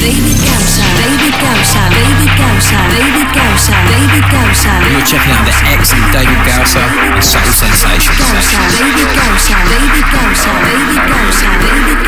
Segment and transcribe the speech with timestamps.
[0.00, 0.84] David Gausa.
[1.00, 1.82] David Gausa.
[1.90, 2.76] David Gausa.
[2.92, 3.74] David Gausa.
[3.88, 4.72] David Gausa.
[4.90, 8.20] You're checking out the excellent David and Subtle Sensations.
[8.76, 9.56] David Gausa.
[9.72, 10.52] David Gausa.
[10.66, 11.42] David Gausa.
[11.64, 12.00] David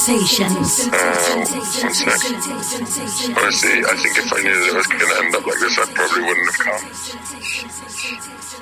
[0.08, 0.88] Sensations.
[3.36, 5.78] Honestly, I think if I knew that it was going to end up like this,
[5.78, 6.84] I probably wouldn't have come.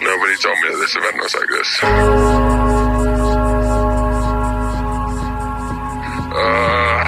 [0.01, 1.69] Nobody told me that this event was like this.
[6.33, 7.03] Uh,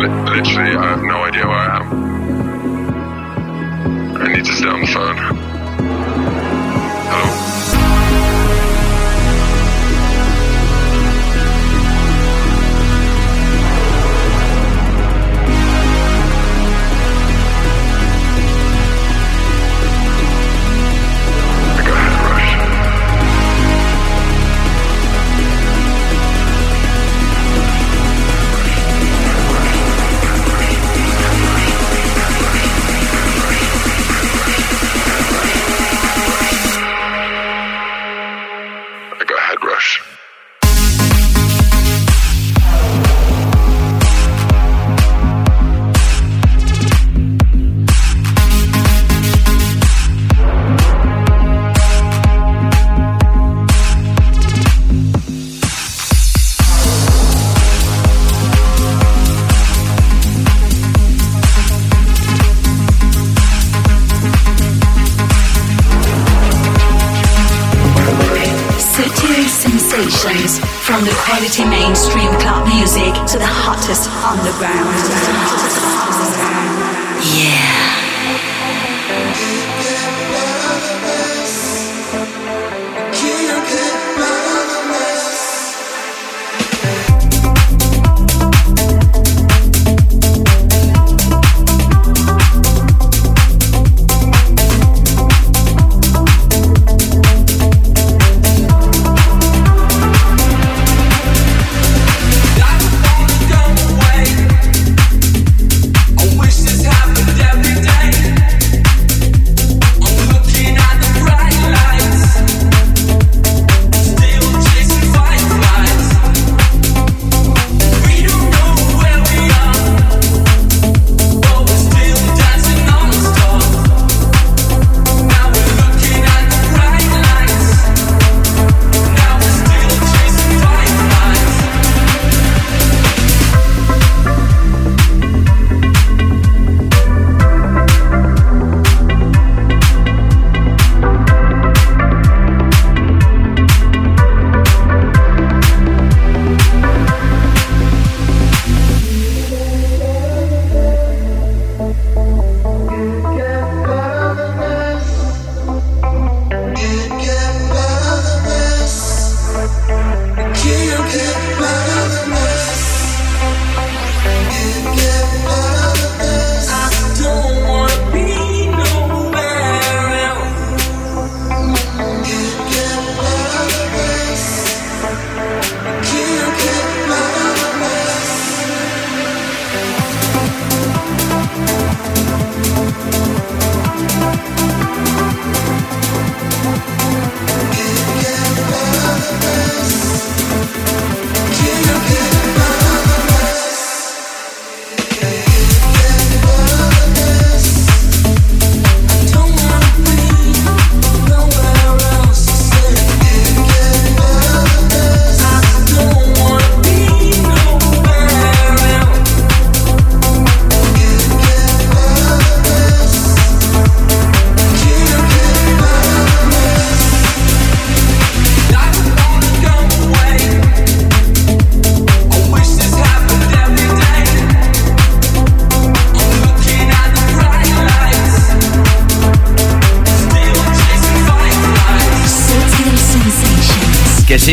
[0.00, 1.86] li- literally, I have no idea where I am.
[4.16, 5.35] I need to stay on the phone.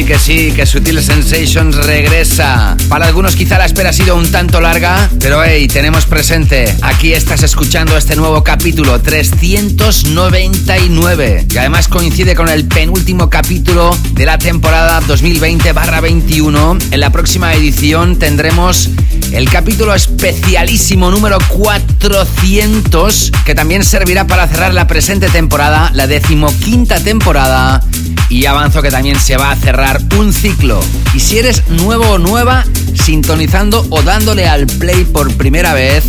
[0.06, 2.76] Que sí, que Sutil Sensations regresa.
[2.90, 6.74] Para algunos quizá la espera ha sido un tanto larga, pero hey, tenemos presente.
[6.82, 11.46] Aquí estás escuchando este nuevo capítulo 399.
[11.50, 16.84] Y además coincide con el penúltimo capítulo de la temporada 2020-21.
[16.92, 18.90] En la próxima edición tendremos
[19.32, 27.00] el capítulo especialísimo número 400, que también servirá para cerrar la presente temporada, la decimoquinta
[27.00, 27.82] temporada.
[28.30, 30.80] Y avanzo que también se va a cerrar un ciclo.
[31.14, 32.66] Y si eres nuevo o nueva,
[33.04, 36.04] sintonizando o dándole al play por primera vez,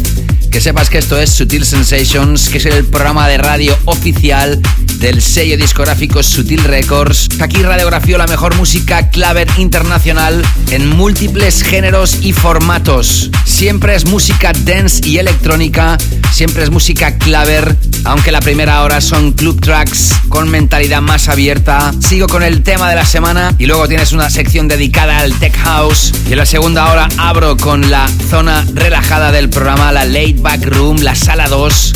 [0.55, 4.63] que sepas que esto es Sutil Sensations, que es el programa de radio oficial
[5.01, 7.29] del sello discográfico Sutil Records.
[7.41, 13.31] Aquí radiografió la mejor música claver internacional en múltiples géneros y formatos.
[13.45, 15.99] Siempre es música dance y electrónica,
[16.33, 21.93] siempre es música claver, aunque la primera hora son club tracks con mentalidad más abierta.
[22.01, 25.56] Sigo con el tema de la semana y luego tienes una sección dedicada al tech
[25.56, 26.12] house.
[26.29, 30.65] Y en la segunda hora abro con la zona relajada del programa, la late back
[30.67, 31.93] room, la sala 2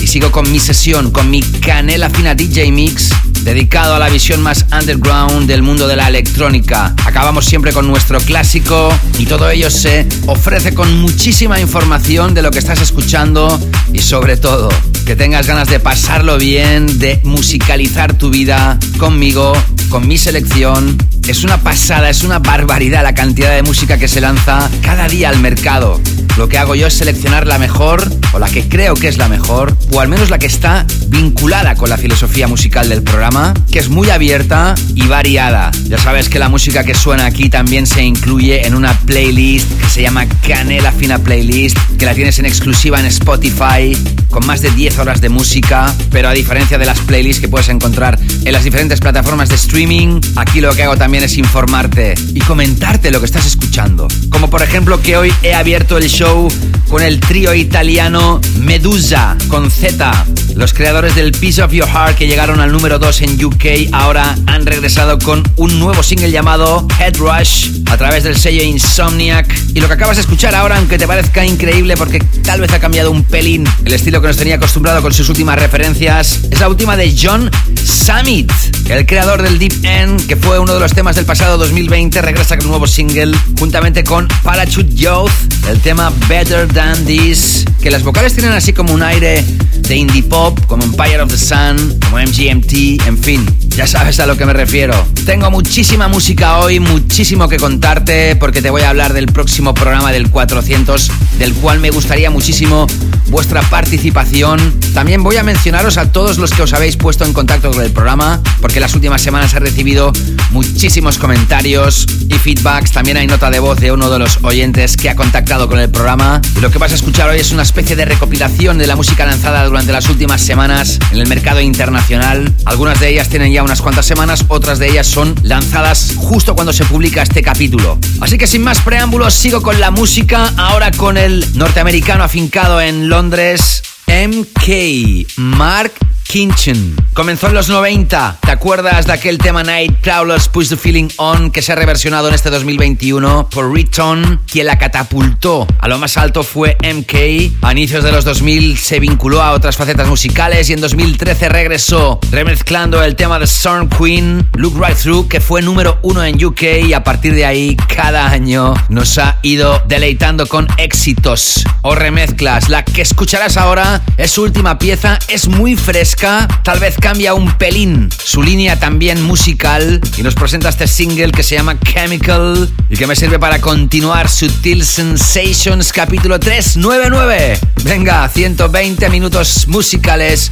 [0.00, 3.10] y sigo con mi sesión, con mi canela fina DJ Mix,
[3.42, 6.94] dedicado a la visión más underground del mundo de la electrónica.
[7.04, 12.50] Acabamos siempre con nuestro clásico y todo ello se ofrece con muchísima información de lo
[12.50, 13.58] que estás escuchando
[13.92, 14.68] y sobre todo
[15.08, 19.54] que tengas ganas de pasarlo bien, de musicalizar tu vida conmigo,
[19.88, 20.98] con mi selección.
[21.26, 25.30] Es una pasada, es una barbaridad la cantidad de música que se lanza cada día
[25.30, 25.98] al mercado.
[26.36, 28.02] Lo que hago yo es seleccionar la mejor,
[28.34, 31.74] o la que creo que es la mejor, o al menos la que está vinculada
[31.74, 35.70] con la filosofía musical del programa, que es muy abierta y variada.
[35.88, 39.88] Ya sabes que la música que suena aquí también se incluye en una playlist que
[39.88, 43.96] se llama Canela Fina Playlist, que la tienes en exclusiva en Spotify,
[44.28, 47.68] con más de 10 horas de música, pero a diferencia de las playlists que puedes
[47.68, 52.40] encontrar en las diferentes plataformas de streaming, aquí lo que hago también es informarte y
[52.40, 54.08] comentarte lo que estás escuchando.
[54.30, 56.48] Como por ejemplo que hoy he abierto el show
[56.88, 60.26] con el trío italiano Medusa, con Z.
[60.54, 64.36] Los creadores del Piece of Your Heart que llegaron al número 2 en UK ahora
[64.46, 69.48] han regresado con un nuevo single llamado Head Rush a través del sello Insomniac.
[69.74, 72.80] Y lo que acabas de escuchar ahora, aunque te parezca increíble porque tal vez ha
[72.80, 76.68] cambiado un pelín el estilo que nos tenía acostumbrado con sus últimas referencias, es la
[76.68, 77.48] última de John
[77.84, 78.50] Summit,
[78.88, 82.56] el creador del Deep End, que fue uno de los temas del pasado 2020, regresa
[82.56, 85.30] con un nuevo single juntamente con Parachute Youth,
[85.68, 89.44] el tema Better Than This, que las vocales tienen así como un aire
[89.80, 93.46] de indie pop, como Empire of the Sun, como MGMT, en fin,
[93.78, 94.92] ya sabes a lo que me refiero.
[95.24, 100.10] Tengo muchísima música hoy, muchísimo que contarte, porque te voy a hablar del próximo programa
[100.10, 102.88] del 400, del cual me gustaría muchísimo
[103.28, 104.58] vuestra participación.
[104.94, 107.92] También voy a mencionaros a todos los que os habéis puesto en contacto con el
[107.92, 110.12] programa, porque las últimas semanas he recibido
[110.50, 112.90] muchísimos comentarios y feedbacks.
[112.90, 115.88] También hay nota de voz de uno de los oyentes que ha contactado con el
[115.88, 116.40] programa.
[116.60, 119.64] Lo que vas a escuchar hoy es una especie de recopilación de la música lanzada
[119.64, 122.52] durante las últimas semanas en el mercado internacional.
[122.64, 126.72] Algunas de ellas tienen ya unas cuantas semanas, otras de ellas son lanzadas justo cuando
[126.72, 127.98] se publica este capítulo.
[128.18, 133.10] Así que sin más preámbulos, sigo con la música, ahora con el norteamericano afincado en
[133.10, 135.92] Londres, MK, Mark
[136.28, 136.94] Kinchin.
[137.14, 138.36] Comenzó en los 90.
[138.42, 142.28] ¿Te acuerdas de aquel tema Night Crawlers Push the Feeling On que se ha reversionado
[142.28, 144.42] en este 2021 por Riton?
[144.46, 147.64] Quien la catapultó a lo más alto fue MK.
[147.64, 152.20] A inicios de los 2000 se vinculó a otras facetas musicales y en 2013 regresó
[152.30, 156.62] remezclando el tema de Storm Queen, Look Right Through, que fue número uno en UK
[156.86, 162.68] y a partir de ahí cada año nos ha ido deleitando con éxitos o remezclas.
[162.68, 167.52] La que escucharás ahora es su última pieza, es muy fresca tal vez cambia un
[167.58, 172.96] pelín su línea también musical y nos presenta este single que se llama Chemical y
[172.96, 177.60] que me sirve para continuar Sutil Sensations capítulo 399.
[177.84, 180.50] Venga, 120 minutos musicales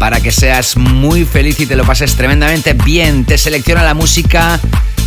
[0.00, 3.24] para que seas muy feliz y te lo pases tremendamente bien.
[3.24, 4.58] Te selecciona la música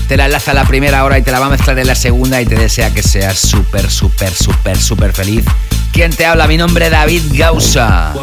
[0.07, 1.93] te la enlaza a la primera hora y te la va a mezclar en la
[1.93, 5.45] segunda y te desea que seas súper, súper, súper, súper feliz.
[5.91, 6.47] ¿Quién te habla?
[6.47, 8.13] Mi nombre es David Gausa.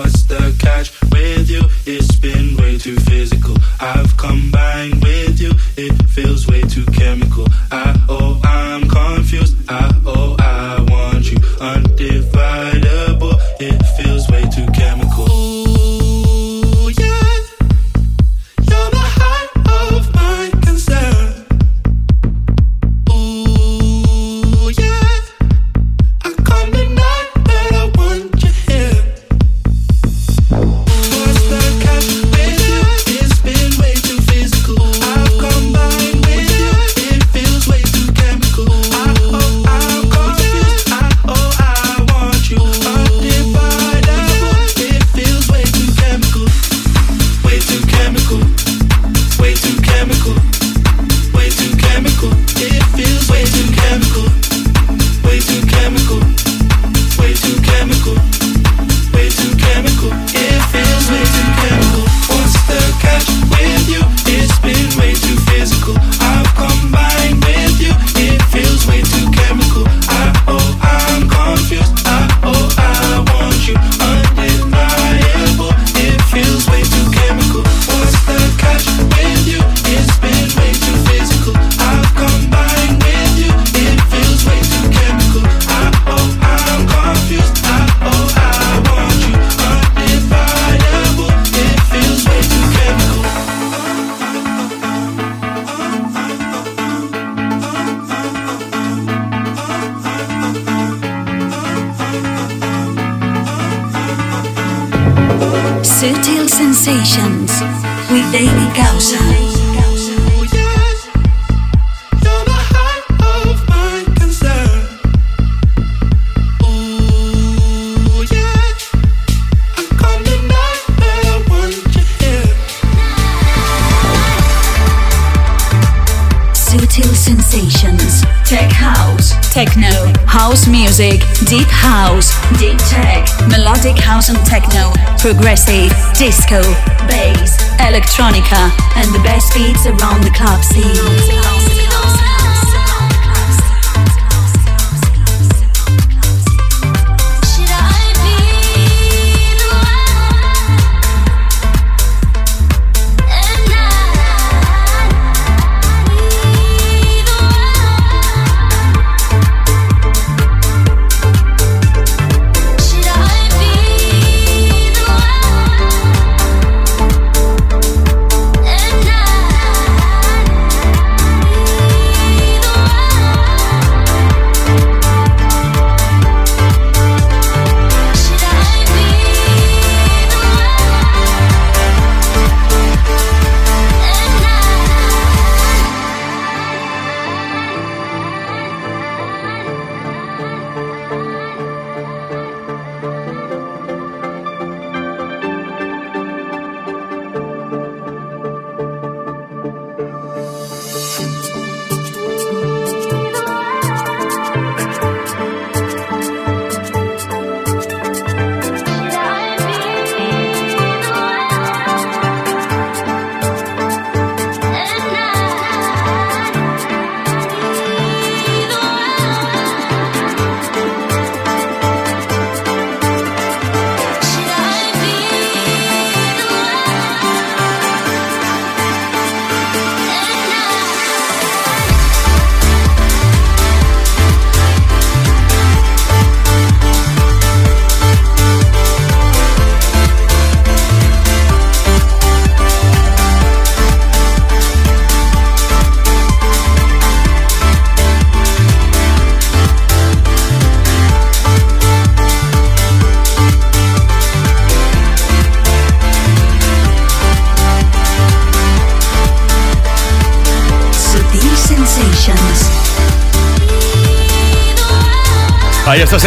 [134.06, 136.62] House and techno, progressive, disco,
[137.08, 141.65] bass, electronica, and the best beats around the club scene.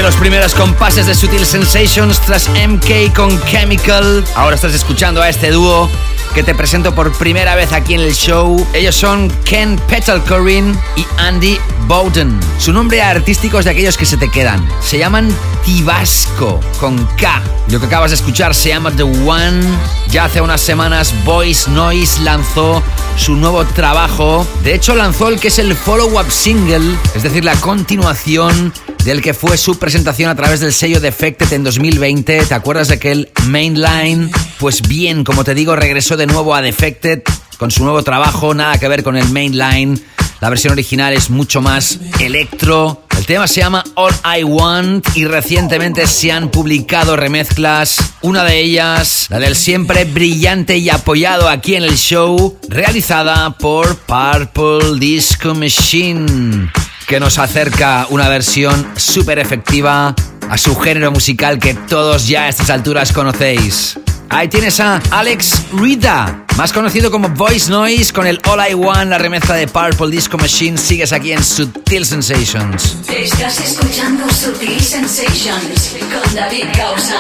[0.10, 4.26] Los primeros compases de Sutil Sensations tras MK con Chemical.
[4.36, 5.88] Ahora estás escuchando a este dúo
[6.34, 8.66] que te presento por primera vez aquí en el show.
[8.74, 12.40] Ellos son Ken Petalcorin y Andy Bowden.
[12.58, 14.68] Su nombre artístico es de aquellos que se te quedan.
[14.82, 15.30] Se llaman
[15.64, 17.44] Tibasco con K.
[17.68, 19.62] Lo que acabas de escuchar se llama The One.
[20.10, 22.82] Ya hace unas semanas Voice Noise lanzó
[23.16, 24.48] su nuevo trabajo.
[24.64, 28.74] De hecho lanzó el que es el follow-up single, es decir, la continuación
[29.10, 32.46] del que fue su presentación a través del sello Defected en 2020.
[32.46, 34.30] ¿Te acuerdas de aquel Mainline?
[34.60, 37.24] Pues bien, como te digo, regresó de nuevo a Defected
[37.58, 40.00] con su nuevo trabajo, nada que ver con el Mainline.
[40.42, 43.02] La versión original es mucho más electro.
[43.18, 48.14] El tema se llama All I Want y recientemente se han publicado remezclas.
[48.22, 53.98] Una de ellas, la del siempre brillante y apoyado aquí en el show, realizada por
[53.98, 56.70] Purple Disco Machine
[57.10, 60.14] que nos acerca una versión súper efectiva
[60.48, 64.00] a su género musical que todos ya a estas alturas conocéis.
[64.30, 69.10] Ahí tienes a Alex Rida, más conocido como Voice Noise, con el All I Want,
[69.10, 70.78] la remezcla de Purple Disco Machine.
[70.78, 72.98] Sigues aquí en Sutil Sensations.
[73.08, 77.20] Estás escuchando Sutil Sensations con David Causa.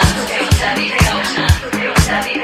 [0.61, 0.91] David
[2.07, 2.38] David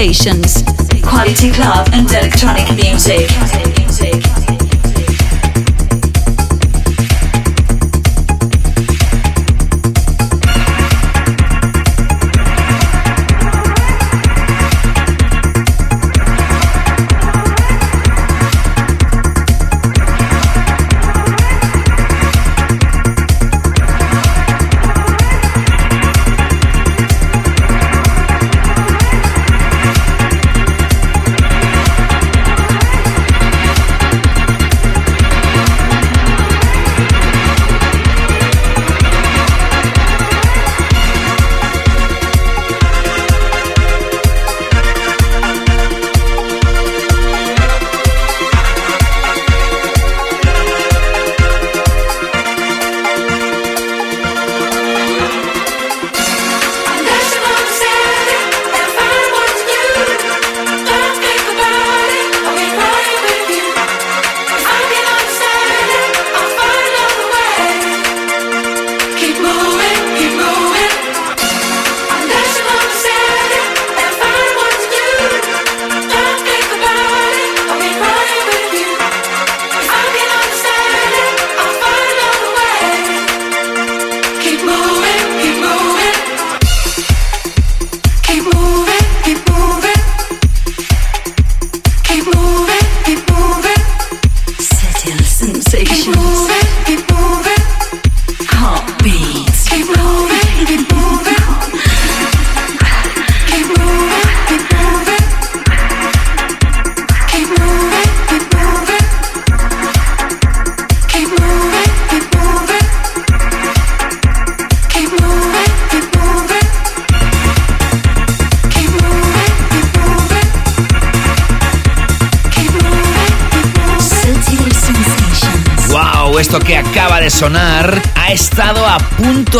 [0.00, 0.62] Sensations.
[1.02, 4.49] Quality club and electronic music.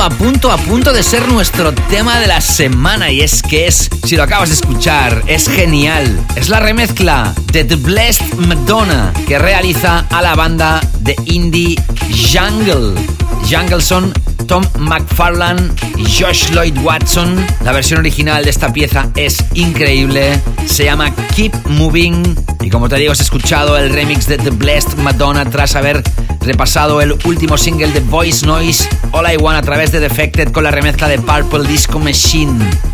[0.02, 3.10] A punto, a punto de ser nuestro tema de la semana.
[3.10, 6.18] Y es que es, si lo acabas de escuchar, es genial.
[6.36, 11.76] Es la remezcla de The Blessed Madonna que realiza a la banda de indie
[12.32, 12.98] Jungle.
[13.50, 14.12] Jungle son
[14.46, 17.44] Tom McFarlane y Josh Lloyd Watson.
[17.62, 20.40] La versión original de esta pieza es increíble.
[20.66, 22.36] Se llama Keep Moving.
[22.60, 26.02] Y como te digo, has escuchado el remix de The Blessed Madonna tras haber
[26.40, 30.64] repasado el último single de Voice Noise, All I Want, a través de Defected con
[30.64, 32.52] la remezcla de Purple Disco Machine.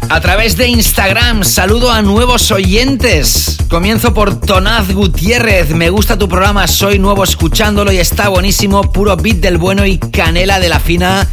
[0.08, 3.58] A través de Instagram, saludo a nuevos oyentes.
[3.68, 5.70] Comienzo por Tonaz Gutiérrez.
[5.70, 8.92] Me gusta tu programa, soy nuevo escuchándolo y está buenísimo.
[8.92, 11.26] Puro beat del bueno y canela de la fina.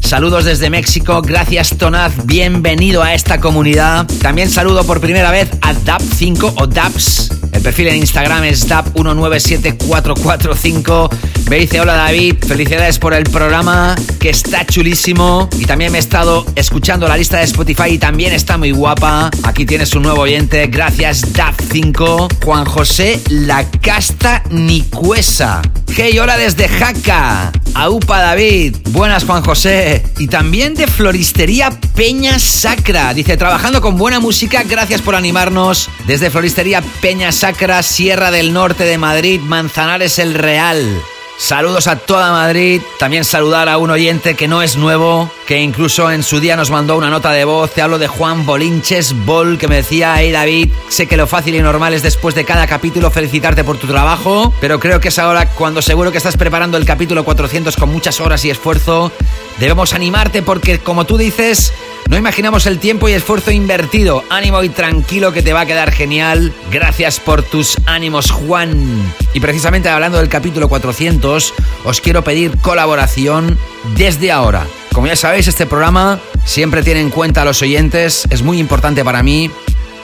[0.00, 4.08] Saludos desde México, gracias Tonaz, bienvenido a esta comunidad.
[4.20, 7.30] También saludo por primera vez a DAP5 o DAPS.
[7.52, 11.10] El perfil en Instagram es DAP197445.
[11.50, 15.48] Me dice, hola David, felicidades por el programa, que está chulísimo.
[15.58, 19.32] Y también me he estado escuchando la lista de Spotify y también está muy guapa.
[19.42, 22.44] Aquí tienes un nuevo oyente, gracias DAP5.
[22.44, 25.60] Juan José La Casta Nicuesa.
[25.96, 27.50] Hey, hola desde Jaca.
[27.74, 28.76] Aupa David.
[28.90, 30.04] Buenas Juan José.
[30.20, 33.12] Y también de Floristería Peña Sacra.
[33.12, 35.90] Dice, trabajando con buena música, gracias por animarnos.
[36.06, 41.02] Desde Floristería Peña Sacra, Sierra del Norte de Madrid, Manzanares el Real.
[41.40, 42.82] Saludos a toda Madrid.
[42.98, 46.70] También saludar a un oyente que no es nuevo, que incluso en su día nos
[46.70, 47.72] mandó una nota de voz.
[47.72, 51.54] Te hablo de Juan Bolinches Bol, que me decía, hey David, sé que lo fácil
[51.54, 55.18] y normal es después de cada capítulo felicitarte por tu trabajo, pero creo que es
[55.18, 59.10] ahora cuando seguro que estás preparando el capítulo 400 con muchas horas y esfuerzo.
[59.58, 61.72] Debemos animarte porque, como tú dices,
[62.10, 64.24] no imaginamos el tiempo y esfuerzo invertido.
[64.30, 66.52] Ánimo y tranquilo que te va a quedar genial.
[66.72, 69.14] Gracias por tus ánimos, Juan.
[69.32, 73.56] Y precisamente hablando del capítulo 400, os quiero pedir colaboración
[73.96, 74.66] desde ahora.
[74.92, 78.26] Como ya sabéis, este programa siempre tiene en cuenta a los oyentes.
[78.28, 79.48] Es muy importante para mí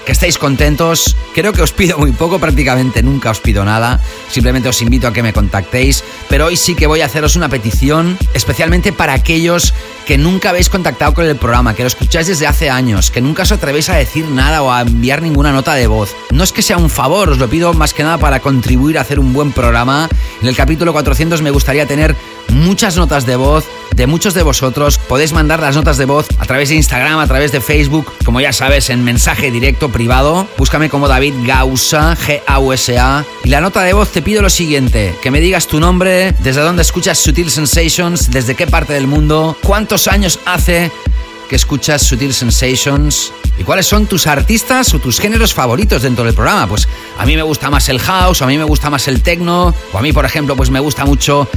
[0.05, 1.16] que estéis contentos.
[1.35, 4.01] Creo que os pido muy poco, prácticamente nunca os pido nada.
[4.31, 6.05] Simplemente os invito a que me contactéis.
[6.29, 9.75] Pero hoy sí que voy a haceros una petición, especialmente para aquellos
[10.07, 13.42] que nunca habéis contactado con el programa, que lo escucháis desde hace años, que nunca
[13.42, 16.14] os atrevéis a decir nada o a enviar ninguna nota de voz.
[16.31, 19.01] No es que sea un favor, os lo pido más que nada para contribuir a
[19.01, 20.09] hacer un buen programa.
[20.40, 22.14] En el capítulo 400 me gustaría tener
[22.49, 23.66] muchas notas de voz
[23.97, 24.96] de muchos de vosotros.
[25.09, 28.40] Podéis mandar las notas de voz a través de Instagram, a través de Facebook, como
[28.40, 30.49] ya sabes, en mensaje directo privado.
[30.59, 33.25] Búscame como David Gausa, G-A-U-S-A.
[33.45, 36.61] Y la nota de voz te pido lo siguiente, que me digas tu nombre, desde
[36.61, 40.90] dónde escuchas Sutil Sensations, desde qué parte del mundo, cuántos años hace
[41.49, 46.35] que escuchas Sutil Sensations y cuáles son tus artistas o tus géneros favoritos dentro del
[46.35, 46.66] programa.
[46.66, 49.73] Pues a mí me gusta más el house, a mí me gusta más el techno,
[49.92, 51.49] o a mí, por ejemplo, pues me gusta mucho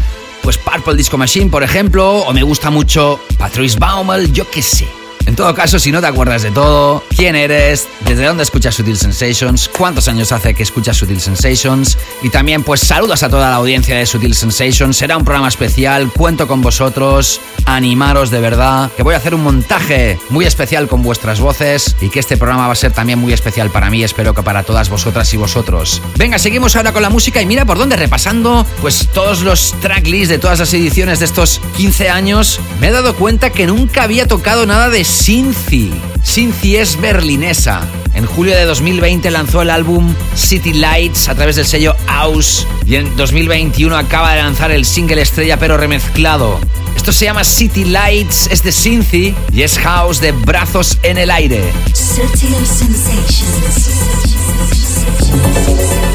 [0.42, 4.99] pues Purple Disco Machine, por ejemplo, o me gusta mucho Patrice Baumel, yo qué sé.
[5.26, 8.98] En todo caso, si no te acuerdas de todo, quién eres, desde dónde escuchas Sutil
[8.98, 13.56] Sensations, cuántos años hace que escuchas Sutil Sensations y también pues saludos a toda la
[13.56, 14.98] audiencia de Sutil Sensations.
[14.98, 19.44] Será un programa especial, cuento con vosotros, animaros de verdad, que voy a hacer un
[19.44, 23.34] montaje muy especial con vuestras voces y que este programa va a ser también muy
[23.34, 26.02] especial para mí, espero que para todas vosotras y vosotros.
[26.18, 30.30] Venga, seguimos ahora con la música y mira por dónde repasando pues todos los tracklists
[30.30, 34.28] de todas las ediciones de estos 15 años, me he dado cuenta que nunca había
[34.28, 35.92] tocado nada de Sinci.
[36.24, 37.82] Sinci es berlinesa.
[38.14, 42.96] En julio de 2020 lanzó el álbum City Lights a través del sello House y
[42.96, 46.58] en 2021 acaba de lanzar el single estrella pero remezclado.
[46.96, 51.32] Esto se llama City Lights, es de Sinci y es House de brazos en el
[51.32, 51.64] aire.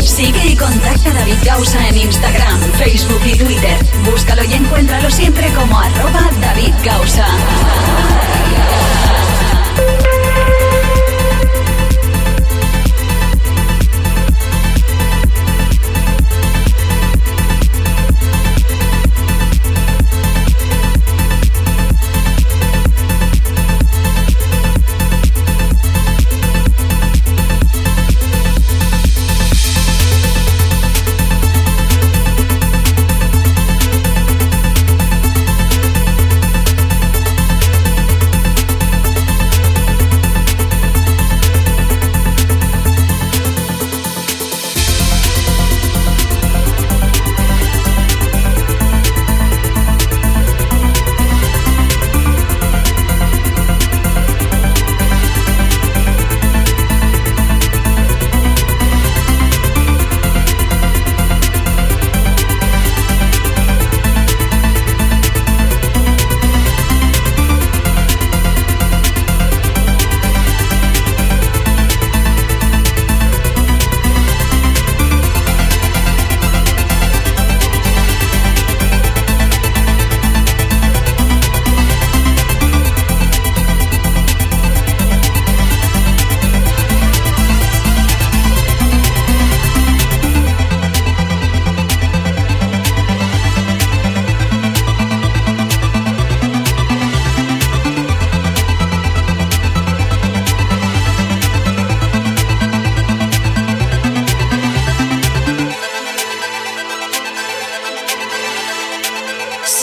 [0.02, 3.76] Sigue y contacta a David Gausa en Instagram, Facebook y Twitter.
[4.10, 7.26] Búscalo y encuéntralo siempre como arroba David Gausa.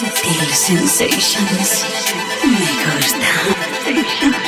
[0.02, 1.86] Sutil Sensations.
[2.44, 4.41] Me gusta.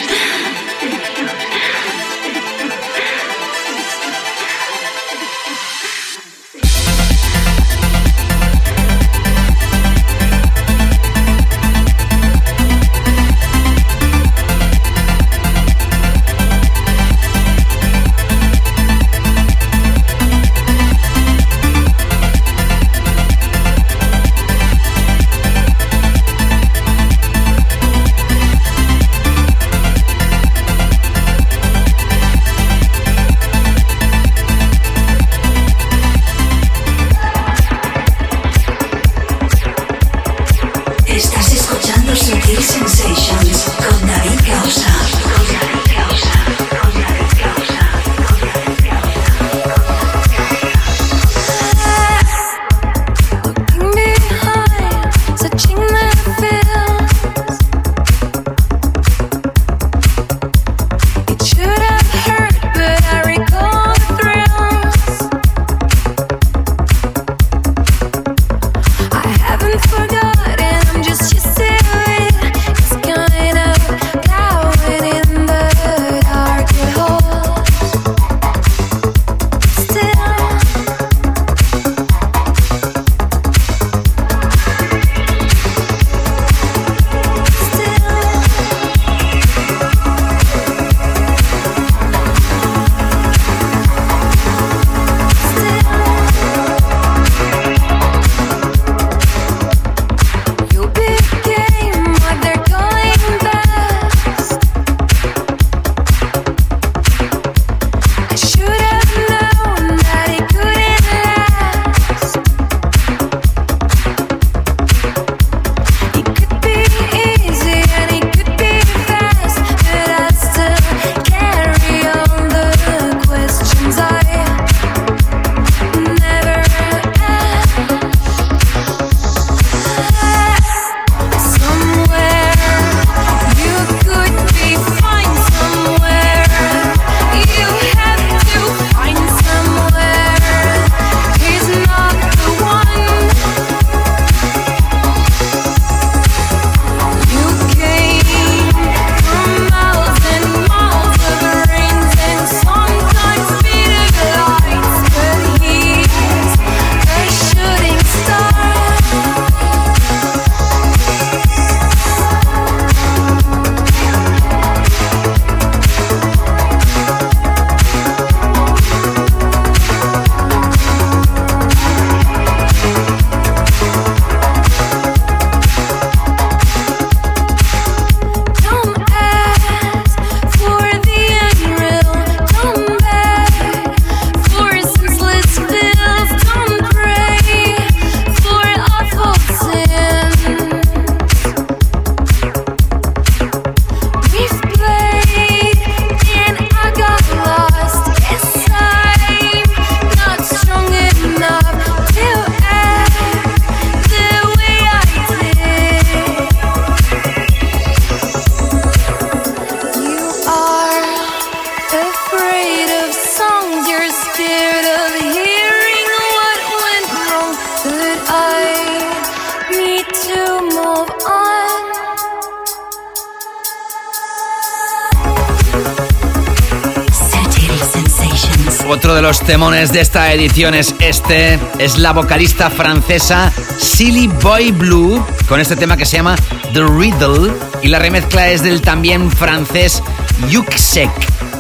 [228.94, 234.72] Otro de los temones de esta edición es este, es la vocalista francesa Silly Boy
[234.72, 236.36] Blue, con este tema que se llama
[236.74, 237.52] The Riddle,
[237.82, 240.04] y la remezcla es del también francés
[240.48, 241.10] Yuxek,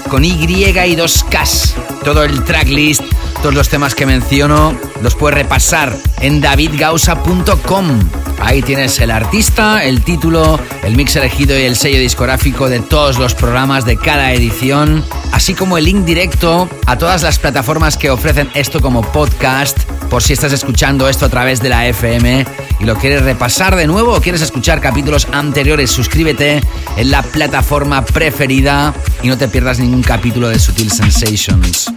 [0.09, 1.73] con Y y dos Ks.
[2.03, 3.01] Todo el tracklist,
[3.43, 7.99] todos los temas que menciono, los puedes repasar en davidgausa.com.
[8.39, 13.19] Ahí tienes el artista, el título, el mix elegido y el sello discográfico de todos
[13.19, 15.03] los programas de cada edición,
[15.33, 19.77] así como el link directo a todas las plataformas que ofrecen esto como podcast,
[20.09, 22.45] por si estás escuchando esto a través de la FM
[22.79, 26.61] y lo quieres repasar de nuevo o quieres escuchar capítulos anteriores, suscríbete
[26.95, 31.91] en la plataforma preferida y no te pierdas ningún capítulo de Sutil Sensations.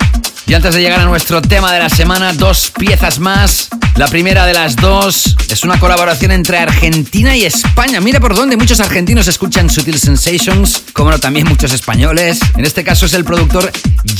[0.46, 3.68] Y antes de llegar a nuestro tema de la semana, dos piezas más.
[3.96, 7.98] La primera de las dos es una colaboración entre Argentina y España.
[7.98, 12.38] Mira por dónde muchos argentinos escuchan Sutil Sensations, como no también muchos españoles.
[12.56, 13.72] En este caso es el productor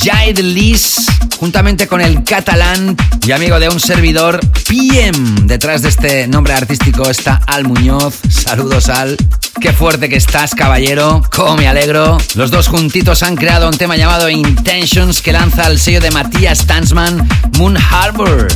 [0.03, 0.97] Jaid Lis,
[1.39, 5.43] juntamente con el catalán y amigo de un servidor PM.
[5.43, 8.15] Detrás de este nombre artístico está Al Muñoz.
[8.31, 9.19] Saludos Al.
[9.61, 11.23] Qué fuerte que estás, caballero.
[11.35, 12.17] Cómo me alegro.
[12.35, 16.67] Los dos juntitos han creado un tema llamado Intentions que lanza el sello de Matías
[16.67, 18.49] Tansman, Moon Harbor.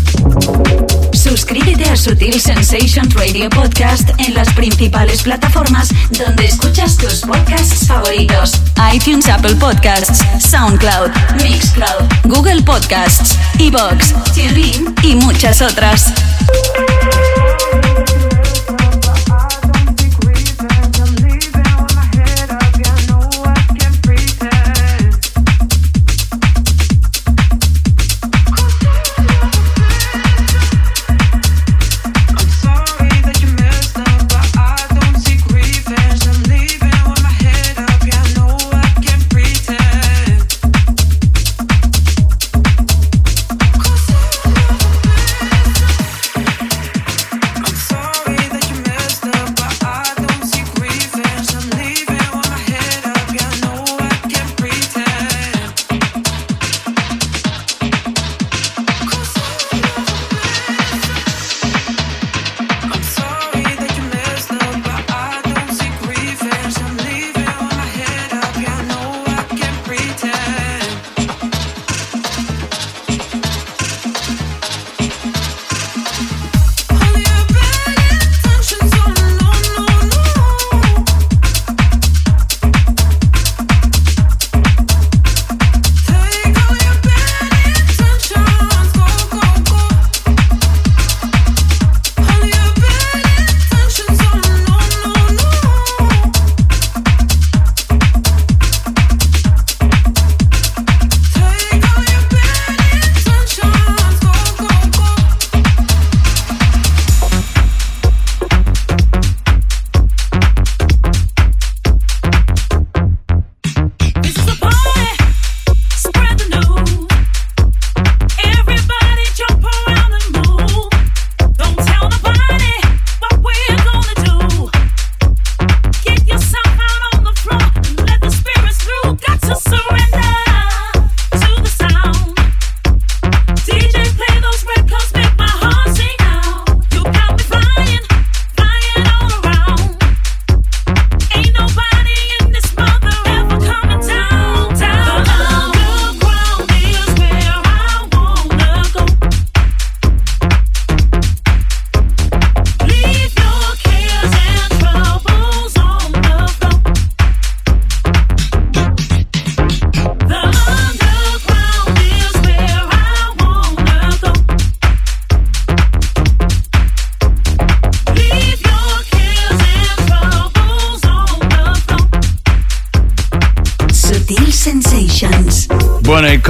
[1.13, 8.53] Suscríbete a Sutil Sensations Radio Podcast en las principales plataformas donde escuchas tus podcasts favoritos:
[8.93, 11.11] iTunes, Apple Podcasts, SoundCloud,
[11.43, 16.13] Mixcloud, Google Podcasts, Evox, TuneIn y muchas otras.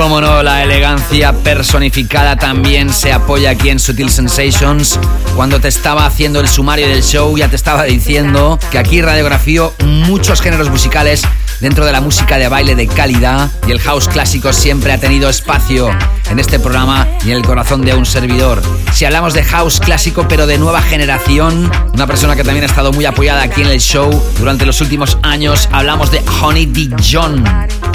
[0.01, 4.98] Cómo no, la elegancia personificada también se apoya aquí en Sutil Sensations.
[5.36, 9.74] Cuando te estaba haciendo el sumario del show ya te estaba diciendo que aquí radiografío
[9.84, 11.22] muchos géneros musicales
[11.61, 15.28] dentro de la música de baile de calidad y el house clásico siempre ha tenido
[15.28, 15.90] espacio
[16.30, 18.62] en este programa y en el corazón de un servidor.
[18.94, 22.90] Si hablamos de house clásico pero de nueva generación, una persona que también ha estado
[22.90, 26.88] muy apoyada aquí en el show durante los últimos años, hablamos de Honey D.
[27.07, 27.44] John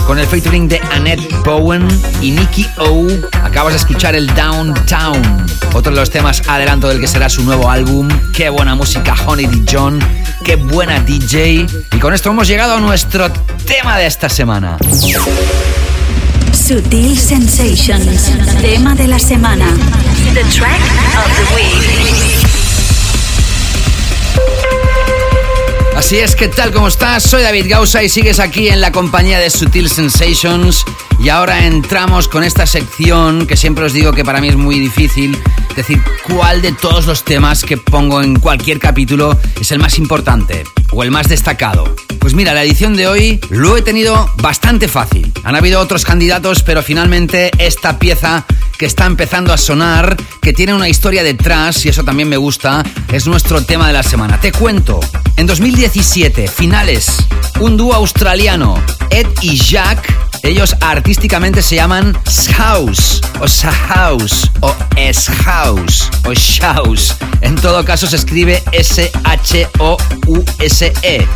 [0.06, 1.88] con el featuring de Annette Bowen
[2.22, 3.08] y Nicky O.
[3.44, 7.70] Acabas de escuchar el Downtown, otro de los temas adelanto del que será su nuevo
[7.70, 8.08] álbum.
[8.34, 9.64] Qué buena música, Honey D.
[9.72, 10.00] John,
[10.44, 11.66] qué buena DJ.
[11.94, 13.32] Y con esto hemos llegado a nuestro
[13.66, 14.78] tema de esta semana.
[16.54, 18.32] Sutil Sensations,
[18.62, 19.68] tema de la semana.
[20.34, 20.82] The track
[21.18, 22.45] of the week.
[25.96, 29.40] Así es que tal como estás, soy David Gausa y sigues aquí en la compañía
[29.40, 30.84] de Sutil Sensations.
[31.20, 34.78] Y ahora entramos con esta sección que siempre os digo que para mí es muy
[34.78, 35.42] difícil
[35.76, 40.64] decir cuál de todos los temas que pongo en cualquier capítulo es el más importante
[40.92, 41.96] o el más destacado.
[42.20, 45.32] Pues mira, la edición de hoy lo he tenido bastante fácil.
[45.44, 48.46] Han habido otros candidatos, pero finalmente esta pieza
[48.78, 52.84] que está empezando a sonar, que tiene una historia detrás, y eso también me gusta,
[53.12, 54.40] es nuestro tema de la semana.
[54.40, 55.00] Te cuento,
[55.38, 57.18] en 2017, finales,
[57.60, 62.18] un dúo australiano, Ed y Jack, ellos artísticamente se llaman
[62.56, 63.46] House, o
[63.88, 67.16] House, o S-House, o Shouse.
[67.42, 69.18] En todo caso se escribe S-H-O-U-S-E.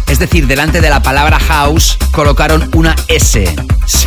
[0.07, 3.55] Es decir, delante de la palabra house colocaron una S.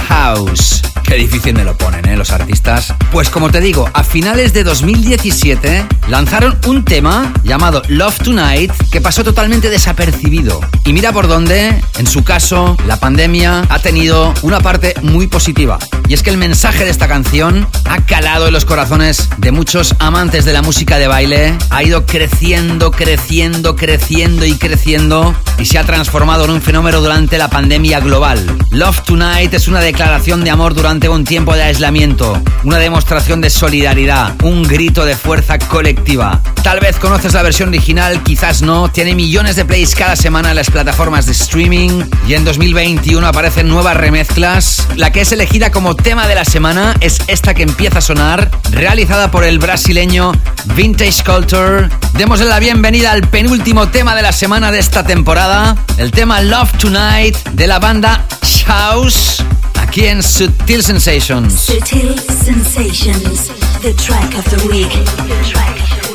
[0.08, 0.82] House.
[1.02, 2.16] Qué difícil me lo ponen, ¿eh?
[2.16, 2.94] Los artistas.
[3.10, 9.00] Pues como te digo, a finales de 2017 lanzaron un tema llamado Love Tonight que
[9.00, 10.60] pasó totalmente desapercibido.
[10.84, 15.78] Y mira por dónde, en su caso, la pandemia ha tenido una parte muy positiva.
[16.08, 19.94] Y es que el mensaje de esta canción ha calado en los corazones de muchos
[19.98, 25.78] amantes de la música de baile, ha ido creciendo, creciendo, creciendo y creciendo y se
[25.78, 28.44] ha transformado en un fenómeno durante la pandemia global.
[28.70, 33.50] Love Tonight es una declaración de amor durante un tiempo de aislamiento, una demostración de
[33.50, 36.42] solidaridad, un grito de fuerza colectiva.
[36.62, 40.56] Tal vez conoces la versión original, quizás no, tiene millones de plays cada semana en
[40.56, 44.81] las plataformas de streaming y en 2021 aparecen nuevas remezclas.
[44.96, 48.50] La que es elegida como tema de la semana es esta que empieza a sonar,
[48.70, 50.32] realizada por el brasileño
[50.76, 51.88] Vintage Culture.
[52.14, 56.72] Démosle la bienvenida al penúltimo tema de la semana de esta temporada, el tema Love
[56.78, 58.26] Tonight de la banda
[58.66, 59.42] House,
[59.80, 61.52] aquí en Sutil Sensations.
[61.52, 62.14] Sutil
[62.44, 63.50] Sensations,
[63.82, 64.90] the track of the week.
[64.90, 66.11] The track of the week.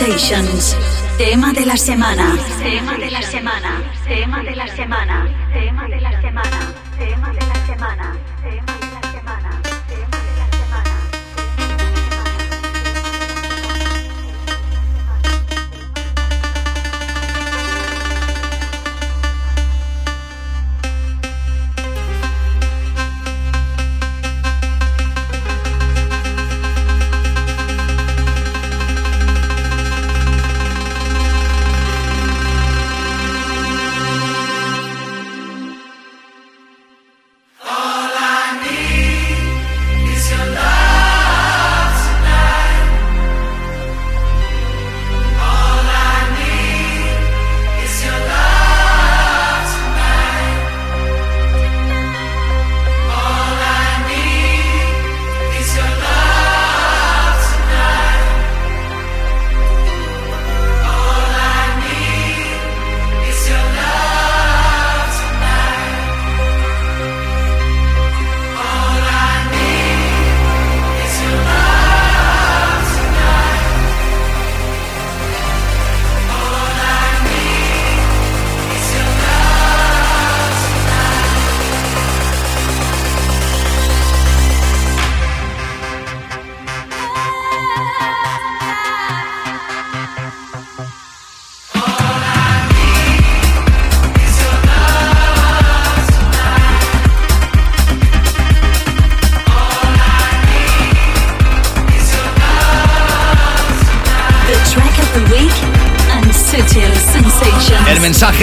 [0.00, 0.74] Sensations,
[1.18, 2.34] tema de la semana.
[2.62, 3.82] Tema de la semana.
[4.08, 5.39] Tema de la semana.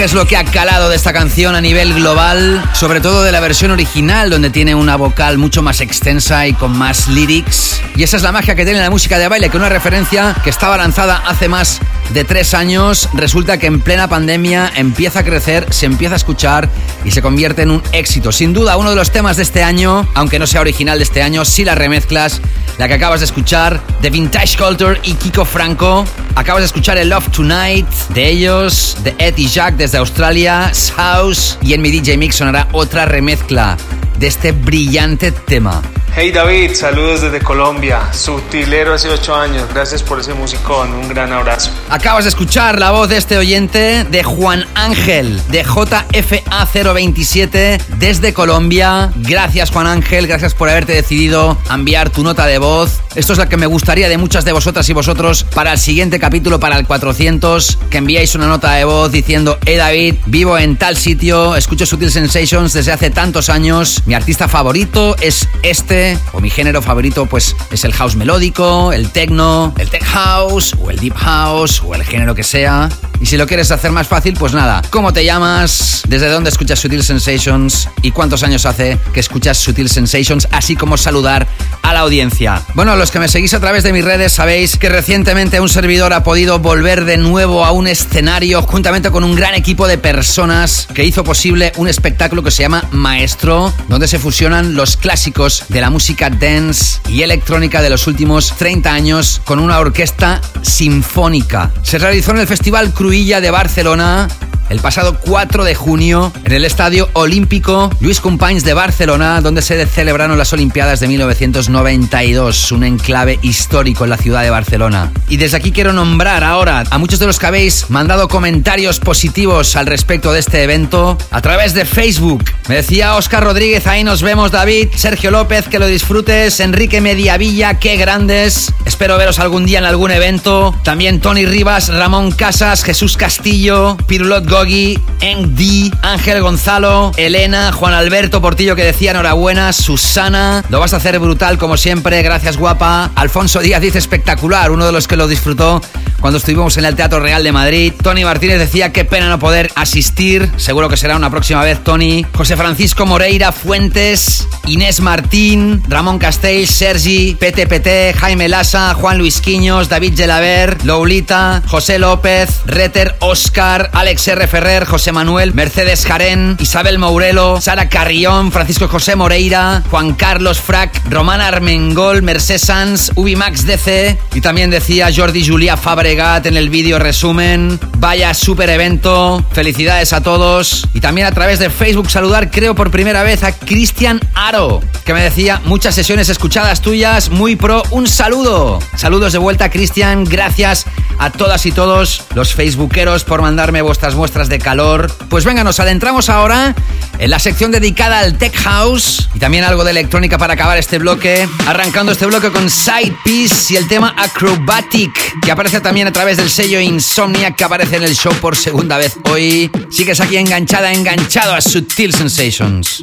[0.08, 3.40] Es lo que ha calado de esta canción a nivel global, sobre todo de la
[3.40, 7.78] versión original, donde tiene una vocal mucho más extensa y con más lyrics.
[7.94, 10.48] Y esa es la magia que tiene la música de baile, que una referencia que
[10.48, 11.80] estaba lanzada hace más
[12.14, 16.70] de tres años, resulta que en plena pandemia empieza a crecer, se empieza a escuchar
[17.04, 18.32] y se convierte en un éxito.
[18.32, 21.22] Sin duda, uno de los temas de este año, aunque no sea original de este
[21.22, 22.40] año, sí las remezclas,
[22.78, 26.06] la que acabas de escuchar, de Vintage Culture y Kiko Franco.
[26.38, 31.58] Acabas de escuchar el Love Tonight de ellos, de Ed y Jack desde Australia, House,
[31.62, 33.76] y en mi DJ Mix sonará otra remezcla
[34.20, 35.82] de este brillante tema.
[36.20, 38.12] Hey David, saludos desde Colombia.
[38.12, 39.68] Sutilero hace 8 años.
[39.72, 40.92] Gracias por ese musicón.
[40.92, 41.70] Un gran abrazo.
[41.88, 49.12] Acabas de escuchar la voz de este oyente de Juan Ángel de JFA027 desde Colombia.
[49.14, 52.98] Gracias Juan Ángel, gracias por haberte decidido enviar tu nota de voz.
[53.14, 56.18] Esto es lo que me gustaría de muchas de vosotras y vosotros para el siguiente
[56.18, 60.76] capítulo, para el 400, que enviáis una nota de voz diciendo, hey David, vivo en
[60.76, 66.40] tal sitio, escucho Sutil Sensations desde hace tantos años, mi artista favorito es este o
[66.40, 70.98] mi género favorito pues es el house melódico, el techno, el tech house o el
[70.98, 72.88] deep house o el género que sea.
[73.20, 76.02] Y si lo quieres hacer más fácil, pues nada, ¿cómo te llamas?
[76.08, 77.88] ¿Desde dónde escuchas Sutil Sensations?
[78.02, 80.48] ¿Y cuántos años hace que escuchas Sutil Sensations?
[80.52, 81.46] Así como saludar
[81.82, 82.62] a la audiencia.
[82.74, 86.12] Bueno, los que me seguís a través de mis redes sabéis que recientemente un servidor
[86.12, 90.86] ha podido volver de nuevo a un escenario juntamente con un gran equipo de personas
[90.94, 95.80] que hizo posible un espectáculo que se llama Maestro, donde se fusionan los clásicos de
[95.80, 101.72] la música dance y electrónica de los últimos 30 años con una orquesta sinfónica.
[101.82, 104.28] Se realizó en el Festival Cruilla de Barcelona
[104.70, 109.86] el pasado 4 de junio en el Estadio Olímpico Luis Companys de Barcelona, donde se
[109.86, 115.10] celebraron las Olimpiadas de 1992, un enclave histórico en la ciudad de Barcelona.
[115.28, 119.76] Y desde aquí quiero nombrar ahora a muchos de los que habéis mandado comentarios positivos
[119.76, 122.44] al respecto de este evento a través de Facebook.
[122.68, 127.78] Me decía Oscar Rodríguez, ahí nos vemos David, Sergio López, que lo disfrutes, Enrique Mediavilla,
[127.78, 128.72] qué grandes.
[128.84, 130.74] Espero veros algún día en algún evento.
[130.84, 137.94] También Tony Rivas, Ramón Casas, Jesús Castillo, Pirulot Gogi, Eng D, Ángel Gonzalo, Elena, Juan
[137.94, 143.12] Alberto Portillo que decía enhorabuena, Susana, lo vas a hacer brutal como siempre, gracias guapa.
[143.14, 145.80] Alfonso Díaz dice espectacular, uno de los que lo disfrutó
[146.20, 147.92] cuando estuvimos en el Teatro Real de Madrid.
[148.02, 152.26] Tony Martínez decía qué pena no poder asistir, seguro que será una próxima vez Tony.
[152.34, 159.88] José Francisco Moreira Fuentes, Inés Martín, Ramón Castell, Sergi, PTPT, Jaime Lasa, Juan Luis Quiños,
[159.88, 164.46] David Gelaber, Loulita, José López, Reter Oscar, Alex R.
[164.46, 171.02] Ferrer, José Manuel, Mercedes Jarén, Isabel Mourelo, Sara Carrión, Francisco José Moreira, Juan Carlos Frac,
[171.10, 176.98] Román Armengol, Mercedes Sanz, Ubimax DC y también decía Jordi Julia Fabregat en el vídeo
[176.98, 177.78] resumen.
[177.98, 182.90] Vaya super evento, felicidades a todos y también a través de Facebook saludar creo por
[182.90, 188.06] primera vez a Cristian Aro que me decía muchas sesiones escuchadas tuyas, muy pro, un
[188.06, 188.78] saludo.
[188.94, 190.84] Saludos de vuelta Cristian, gracias
[191.18, 195.10] a todas y todos los facebookeros por mandarme vuestras muestras de calor.
[195.28, 196.76] Pues venga, nos adentramos ahora
[197.18, 201.00] en la sección dedicada al Tech House y también algo de electrónica para acabar este
[201.00, 201.48] bloque.
[201.66, 206.36] Arrancando este bloque con Side Piece y el tema Acrobatic, que aparece también a través
[206.36, 209.68] del sello Insomnia que aparece en el show por segunda vez hoy.
[209.90, 213.02] Sigues aquí enganchada, enganchado a Sutil Sensations.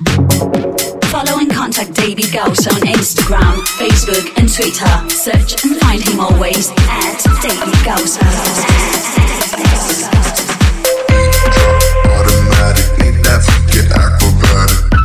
[1.12, 5.10] Follow contact David Gauss on Instagram, Facebook, and Twitter.
[5.10, 9.25] Search and find him always at David Gauss.
[12.12, 15.05] Automatically, that's get acrobatic.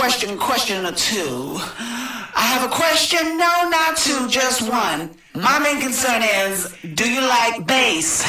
[0.00, 1.58] Question, question, or two.
[1.60, 5.10] I have a question, no, not two, just one.
[5.34, 8.24] My main concern is, do you like bass?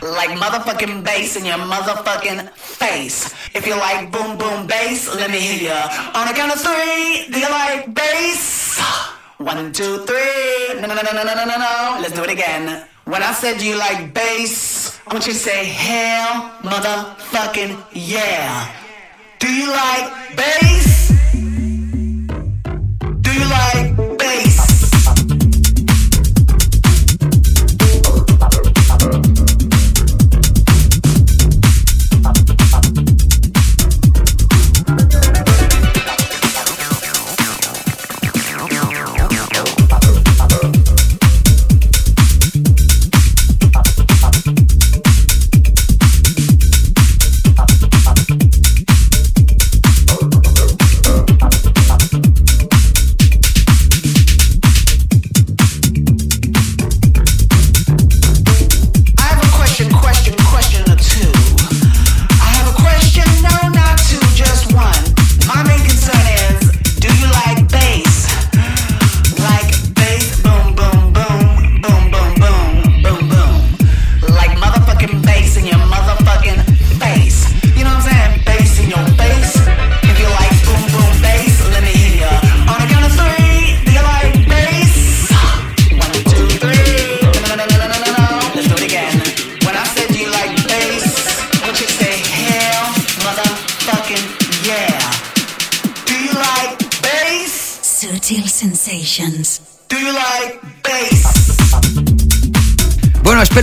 [0.00, 3.34] Like motherfucking bass in your motherfucking face.
[3.56, 5.80] If you like boom boom bass, let me hear ya.
[6.14, 8.78] On a count of three, do you like bass?
[9.38, 10.80] One, two, three.
[10.80, 11.98] No, no, no, no, no, no, no, no.
[12.00, 12.86] Let's do it again.
[13.04, 18.72] When I said do you like bass, I want you to say hell, motherfucking yeah.
[19.40, 20.17] Do you like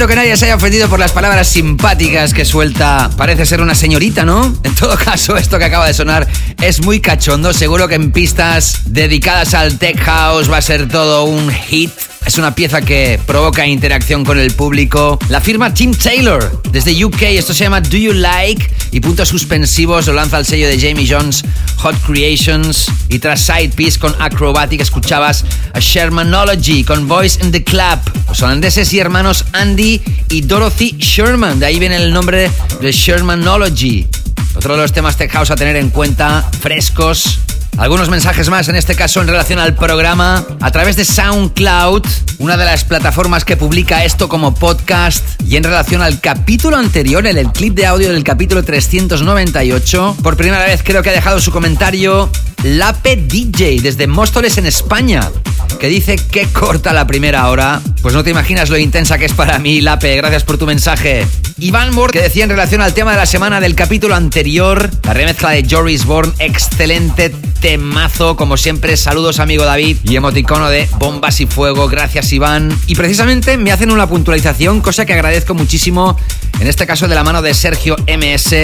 [0.05, 3.09] espero que nadie se haya ofendido por las palabras simpáticas que suelta.
[3.17, 4.55] Parece ser una señorita, ¿no?
[4.63, 6.27] En todo caso, esto que acaba de sonar
[6.61, 7.53] es muy cachondo.
[7.53, 11.89] Seguro que en pistas dedicadas al tech house va a ser todo un hit.
[12.23, 15.17] Es una pieza que provoca interacción con el público.
[15.29, 17.23] La firma Tim Taylor desde UK.
[17.23, 18.69] Esto se llama Do You Like?
[18.91, 21.43] Y puntos suspensivos lo lanza el sello de Jamie Jones
[21.77, 22.91] Hot Creations.
[23.09, 27.99] Y tras Side Piece con Acrobatic escuchabas a Shermanology con Voice in the Club.
[28.35, 31.57] Los holandeses y hermanos Andy y Dorothy Sherman.
[31.57, 34.09] De ahí viene el nombre de Shermanology.
[34.57, 37.39] Otro de los temas tech house a tener en cuenta, frescos.
[37.77, 42.03] Algunos mensajes más, en este caso en relación al programa, a través de SoundCloud,
[42.39, 47.25] una de las plataformas que publica esto como podcast, y en relación al capítulo anterior,
[47.27, 51.39] en el clip de audio del capítulo 398, por primera vez creo que ha dejado
[51.39, 52.29] su comentario
[52.63, 55.31] Lape DJ desde Móstoles en España,
[55.79, 57.81] que dice que corta la primera hora.
[58.05, 61.25] Pues no te imaginas lo intensa que es para mí, Lape, gracias por tu mensaje.
[61.57, 65.13] Iván Moore, que decía en relación al tema de la semana del capítulo anterior, la
[65.15, 67.31] remezcla de Joris Bourne, excelente
[67.61, 72.77] temazo, como siempre, saludos amigo David y emoticono de bombas y fuego, gracias Iván.
[72.85, 76.15] Y precisamente me hacen una puntualización, cosa que agradezco muchísimo,
[76.59, 78.55] en este caso de la mano de Sergio MS.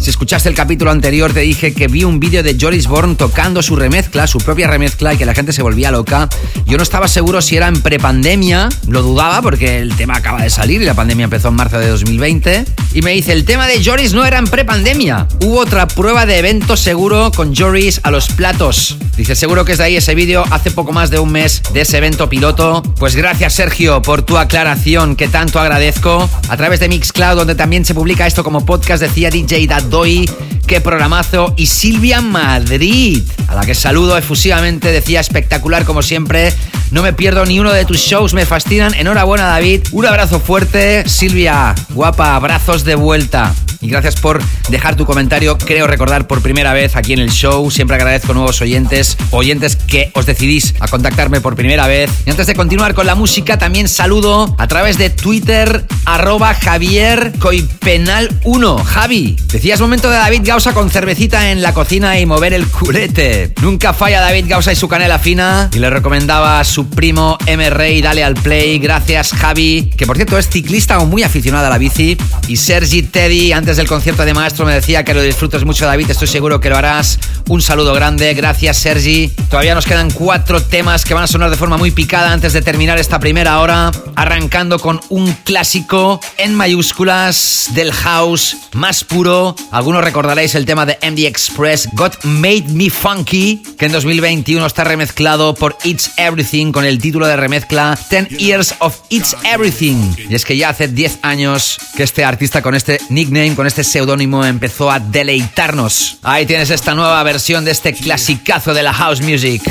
[0.00, 3.62] Si escuchaste el capítulo anterior te dije que vi un vídeo de Joris Bourne tocando
[3.62, 6.28] su remezcla, su propia remezcla y que la gente se volvía loca.
[6.66, 10.50] Yo no estaba seguro si era en prepandemia, lo dudaba porque el tema acaba de
[10.50, 12.64] salir y la pandemia empezó en marzo de 2020.
[12.94, 15.26] Y me dice, el tema de Joris no era en prepandemia.
[15.42, 18.96] Hubo otra prueba de evento seguro con Joris a los platos.
[19.16, 21.82] Dice, seguro que es de ahí ese vídeo hace poco más de un mes de
[21.82, 22.82] ese evento piloto.
[22.98, 26.28] Pues gracias Sergio por tu aclaración que tanto agradezco.
[26.48, 30.30] A través de Mixcloud, donde también se publica esto como podcast, decía DJ Dadoy,
[30.66, 31.54] qué programazo.
[31.56, 36.52] Y Silvia Madrid, a la que saludo efusivamente, decía espectacular como siempre.
[36.90, 38.46] No me pierdo ni uno de tus shows, me
[38.78, 39.86] Enhorabuena David.
[39.92, 41.08] Un abrazo fuerte.
[41.08, 43.54] Silvia, guapa, abrazos de vuelta.
[43.80, 45.56] Y gracias por dejar tu comentario.
[45.58, 47.70] Creo recordar por primera vez aquí en el show.
[47.70, 52.10] Siempre agradezco nuevos oyentes, oyentes que os decidís a contactarme por primera vez.
[52.26, 57.32] Y antes de continuar con la música, también saludo a través de Twitter, arroba Javier
[57.38, 58.84] Coipenal 1.
[58.84, 63.52] Javi, decías momento de David Gausa con cervecita en la cocina y mover el culete.
[63.62, 65.70] Nunca falla David Gausa y su canela fina.
[65.72, 67.70] Y le recomendaba a su primo M.
[67.70, 68.55] Rey, dale al play.
[68.80, 72.16] Gracias, Javi, que por cierto es ciclista o muy aficionado a la bici.
[72.48, 76.10] Y Sergi Teddy, antes del concierto de Maestro me decía que lo disfrutas mucho, David.
[76.10, 77.18] Estoy seguro que lo harás.
[77.48, 78.32] Un saludo grande.
[78.32, 79.28] Gracias, Sergi.
[79.50, 82.62] Todavía nos quedan cuatro temas que van a sonar de forma muy picada antes de
[82.62, 83.92] terminar esta primera hora.
[84.14, 89.54] Arrancando con un clásico en mayúsculas del house más puro.
[89.70, 94.84] Algunos recordaréis el tema de MD Express, God Made Me Funky, que en 2021 está
[94.84, 100.14] remezclado por It's Everything con el título de remezcla 10 Years of It's Everything.
[100.30, 103.82] Y es que ya hace 10 años que este artista con este nickname, con este
[103.82, 106.18] seudónimo, empezó a deleitarnos.
[106.22, 109.62] Ahí tienes esta nueva versión de este clasicazo de la house music.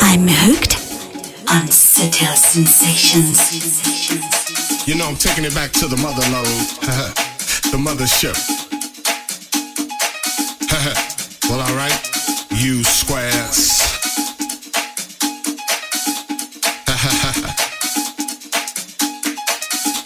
[0.00, 0.76] I'm hooked
[1.48, 3.52] on subtle sensations.
[4.84, 6.66] You know, I'm taking it back to the mother lode,
[7.70, 8.36] the mothership.
[11.48, 12.00] well, alright,
[12.50, 13.85] you squares.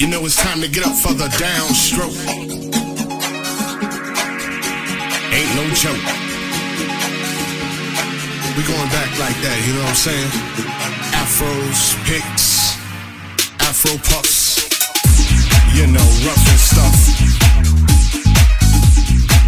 [0.01, 2.17] You know, it's time to get up for the downstroke.
[5.31, 6.01] Ain't no joke.
[8.57, 10.31] We going back like that, you know what I'm saying?
[11.21, 12.81] Afros, picks,
[13.61, 14.65] afro puffs,
[15.77, 16.97] you know, rough and stuff.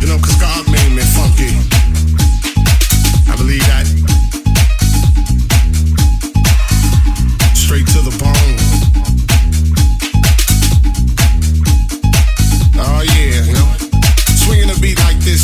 [0.03, 1.57] You know, cause God made me funky.
[3.33, 4.12] I believe that.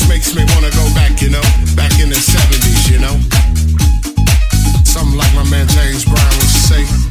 [0.08, 1.42] Makes me wanna go back, you know,
[1.76, 3.14] back in the 70s, you know.
[4.84, 7.07] Something like my man James Brown would say.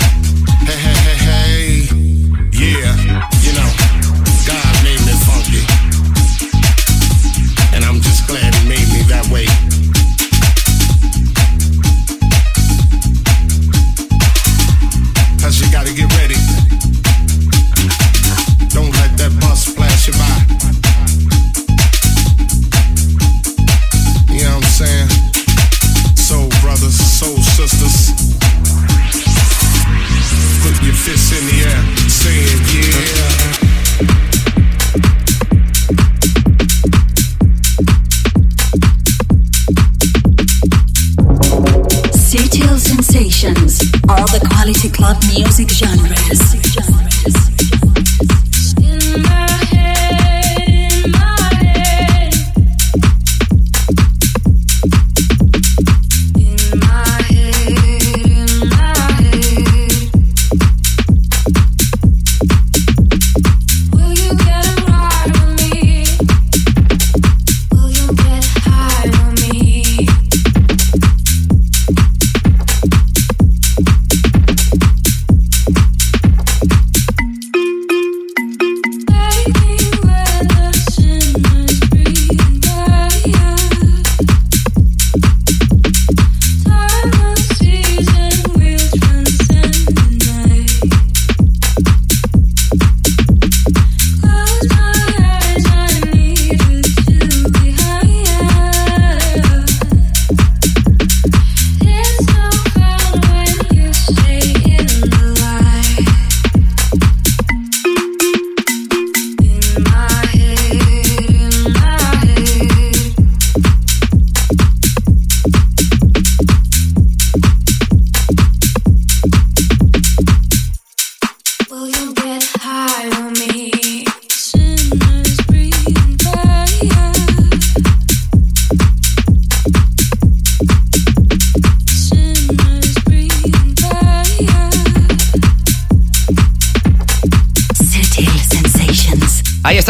[44.98, 46.57] Club music genres.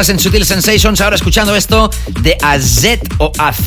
[0.01, 1.89] Estás en Sutil Sensations, ahora escuchando esto
[2.21, 2.85] de AZ
[3.17, 3.57] o AZ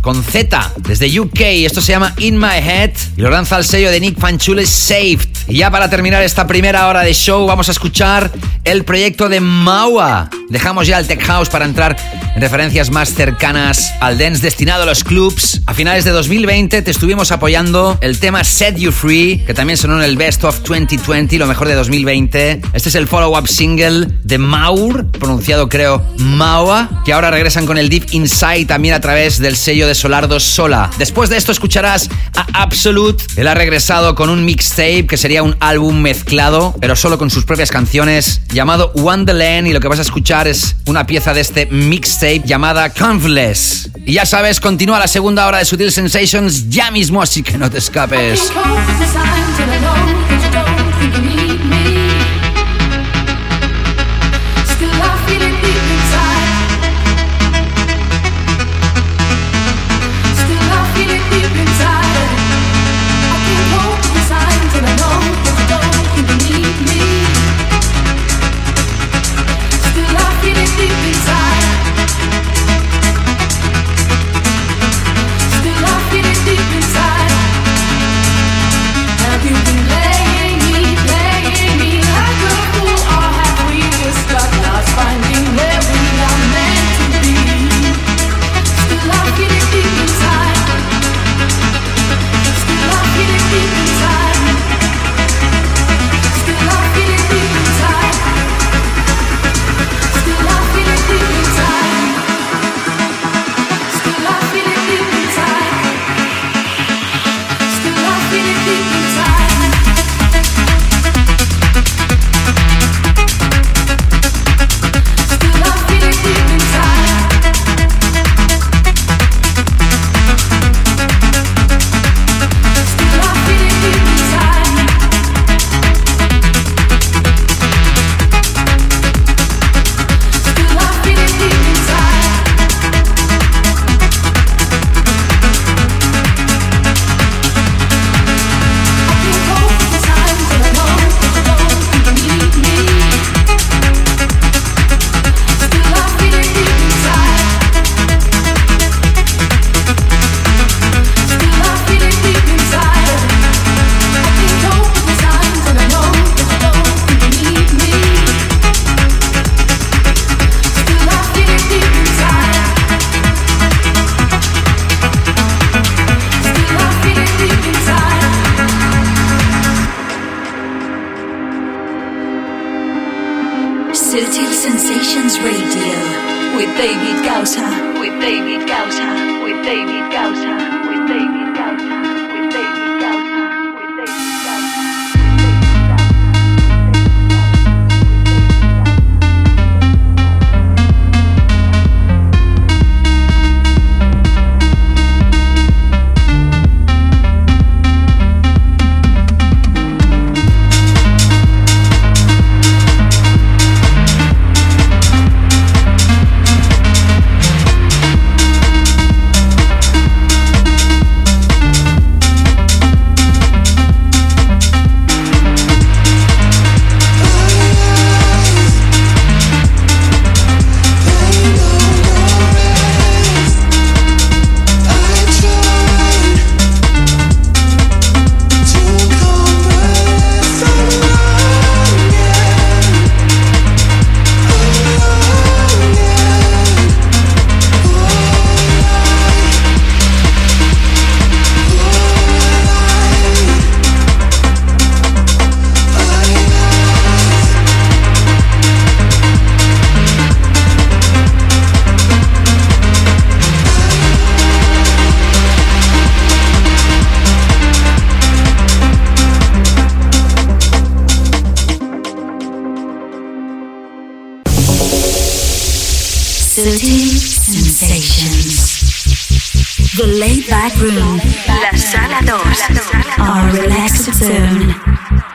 [0.00, 1.40] con Z desde UK.
[1.40, 5.31] Esto se llama In My Head y lo lanza el sello de Nick Fanchule Saved.
[5.48, 8.30] Y ya para terminar esta primera hora de show, vamos a escuchar
[8.64, 10.30] el proyecto de Maua.
[10.48, 11.96] Dejamos ya el Tech House para entrar
[12.34, 15.62] en referencias más cercanas al dance destinado a los clubs.
[15.66, 19.96] A finales de 2020 te estuvimos apoyando el tema Set You Free, que también sonó
[19.98, 22.60] en el Best of 2020, lo mejor de 2020.
[22.72, 27.88] Este es el follow-up single de Maur, pronunciado creo Maua, que ahora regresan con el
[27.88, 30.90] Deep Inside también a través del sello de Solardo Sola.
[30.98, 33.24] Después de esto escucharás a Absolute.
[33.36, 37.44] Él ha regresado con un mixtape que sería un álbum mezclado, pero solo con sus
[37.44, 39.68] propias canciones, llamado Wonderland.
[39.68, 43.90] Y lo que vas a escuchar es una pieza de este mixtape llamada Confless.
[44.04, 47.70] Y ya sabes, continúa la segunda hora de Sutil Sensations ya mismo, así que no
[47.70, 48.52] te escapes.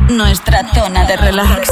[0.09, 1.69] Nuestra zona de relax.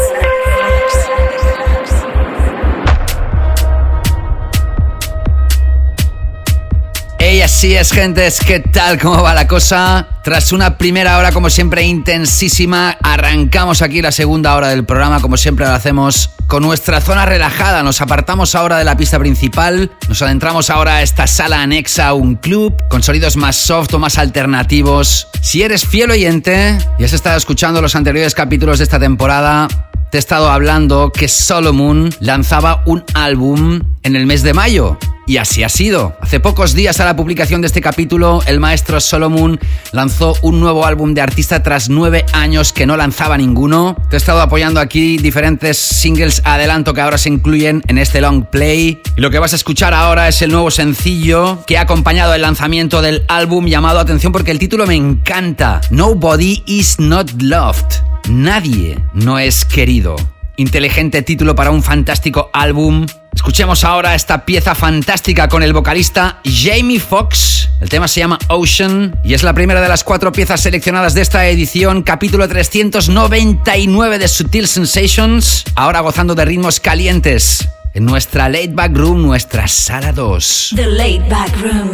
[7.17, 8.39] Hey, así es, gentes.
[8.39, 8.99] ¿Qué tal?
[8.99, 10.07] ¿Cómo va la cosa?
[10.23, 15.37] Tras una primera hora, como siempre, intensísima, arrancamos aquí la segunda hora del programa, como
[15.37, 17.83] siempre lo hacemos con nuestra zona relajada.
[17.83, 22.13] Nos apartamos ahora de la pista principal, nos adentramos ahora a esta sala anexa a
[22.13, 25.27] un club, con sonidos más soft o más alternativos.
[25.41, 29.67] Si eres fiel oyente y has estado escuchando los anteriores capítulos de esta temporada,
[30.11, 34.97] te he estado hablando que Solomon lanzaba un álbum en el mes de mayo.
[35.27, 36.15] Y así ha sido.
[36.21, 39.59] Hace pocos días a la publicación de este capítulo, el maestro Solomon
[39.91, 43.95] lanzó un nuevo álbum de artista tras nueve años que no lanzaba ninguno.
[44.09, 48.45] Te he estado apoyando aquí diferentes singles adelanto que ahora se incluyen en este long
[48.45, 49.01] play.
[49.17, 52.41] Y lo que vas a escuchar ahora es el nuevo sencillo que ha acompañado el
[52.41, 55.81] lanzamiento del álbum llamado atención porque el título me encanta.
[55.89, 57.95] Nobody is not loved.
[58.29, 60.15] Nadie no es querido.
[60.57, 63.05] Inteligente título para un fantástico álbum.
[63.35, 67.69] Escuchemos ahora esta pieza fantástica con el vocalista Jamie Foxx.
[67.81, 71.21] El tema se llama Ocean y es la primera de las cuatro piezas seleccionadas de
[71.21, 75.65] esta edición, capítulo 399 de Sutil Sensations.
[75.75, 80.73] Ahora gozando de ritmos calientes en nuestra Late Back Room, nuestra sala 2.
[80.75, 81.91] The laid back room.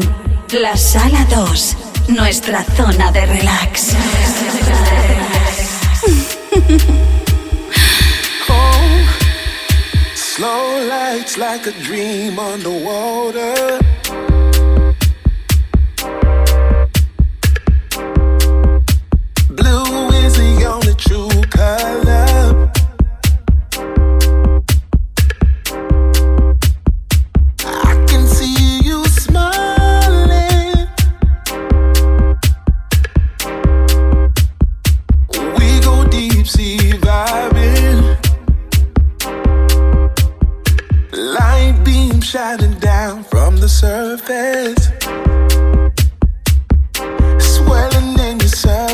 [0.62, 1.78] La sala 2.
[2.10, 3.96] Nuestra zona de relax.
[10.42, 13.78] Slow lights like a dream underwater.
[19.50, 22.72] Blue is the only true color.
[27.64, 28.62] I can see
[42.22, 44.88] Shining down from the surface.
[47.44, 48.91] Swelling in your circuit.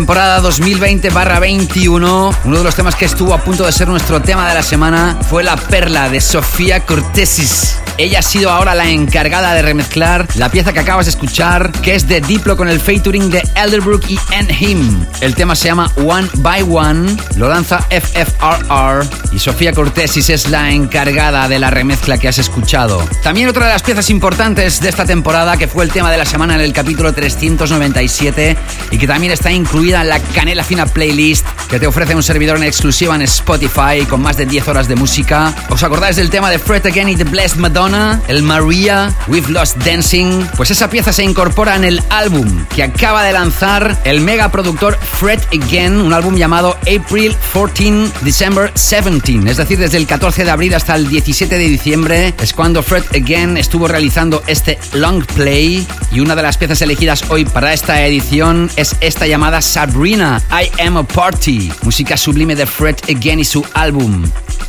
[0.00, 4.54] Temporada 2020-21, uno de los temas que estuvo a punto de ser nuestro tema de
[4.54, 7.76] la semana fue La Perla de Sofía Cortesis.
[7.98, 11.94] Ella ha sido ahora la encargada de remezclar la pieza que acabas de escuchar, que
[11.94, 14.18] es de Diplo con el featuring de Elderbrook y
[14.58, 15.04] Him.
[15.20, 20.70] El tema se llama One by One, lo lanza FFRR y Sofía Cortesis es la
[20.70, 23.02] encargada de la remezcla que has escuchado.
[23.22, 26.24] También otra de las piezas importantes de esta temporada, que fue el tema de la
[26.24, 28.56] semana en el capítulo 397
[28.90, 32.56] y que también está incluida en la Canela Fina Playlist que te ofrece un servidor
[32.56, 35.54] en exclusiva en Spotify con más de 10 horas de música.
[35.68, 38.20] ¿Os acordáis del tema de Fred Again y The Blessed Madonna?
[38.26, 40.46] El Maria, We've Lost Dancing.
[40.56, 44.98] Pues esa pieza se incorpora en el álbum que acaba de lanzar el mega productor
[45.20, 49.50] Fred Again, un álbum llamado April 14 December 17.
[49.50, 53.04] Es decir, desde el 14 de abril hasta el 17 de diciembre es cuando Fred
[53.14, 58.02] Again estuvo realizando este long play y una de las piezas elegidas hoy para esta
[58.06, 63.44] edición es esta llamada Sabrina, I Am a Party, música sublime de Fred Again y
[63.44, 64.24] su álbum.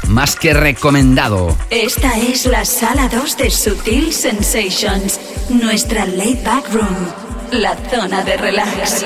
[0.10, 1.57] Más que recomendado.
[1.69, 5.18] Esta es la sala 2 de Sutil Sensations,
[5.48, 6.98] nuestra laid back room,
[7.53, 9.06] la zona de relax.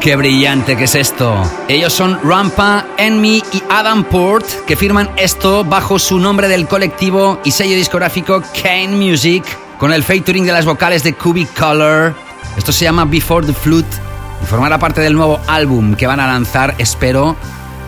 [0.00, 1.42] ¡Qué brillante que es esto!
[1.68, 7.38] Ellos son Rampa, Enmy y Adam Port, que firman esto bajo su nombre del colectivo
[7.44, 9.44] y sello discográfico Kane Music,
[9.76, 12.14] con el featuring de las vocales de Cubic Color.
[12.56, 13.90] Esto se llama Before the Flute
[14.42, 17.36] y formará parte del nuevo álbum que van a lanzar, espero,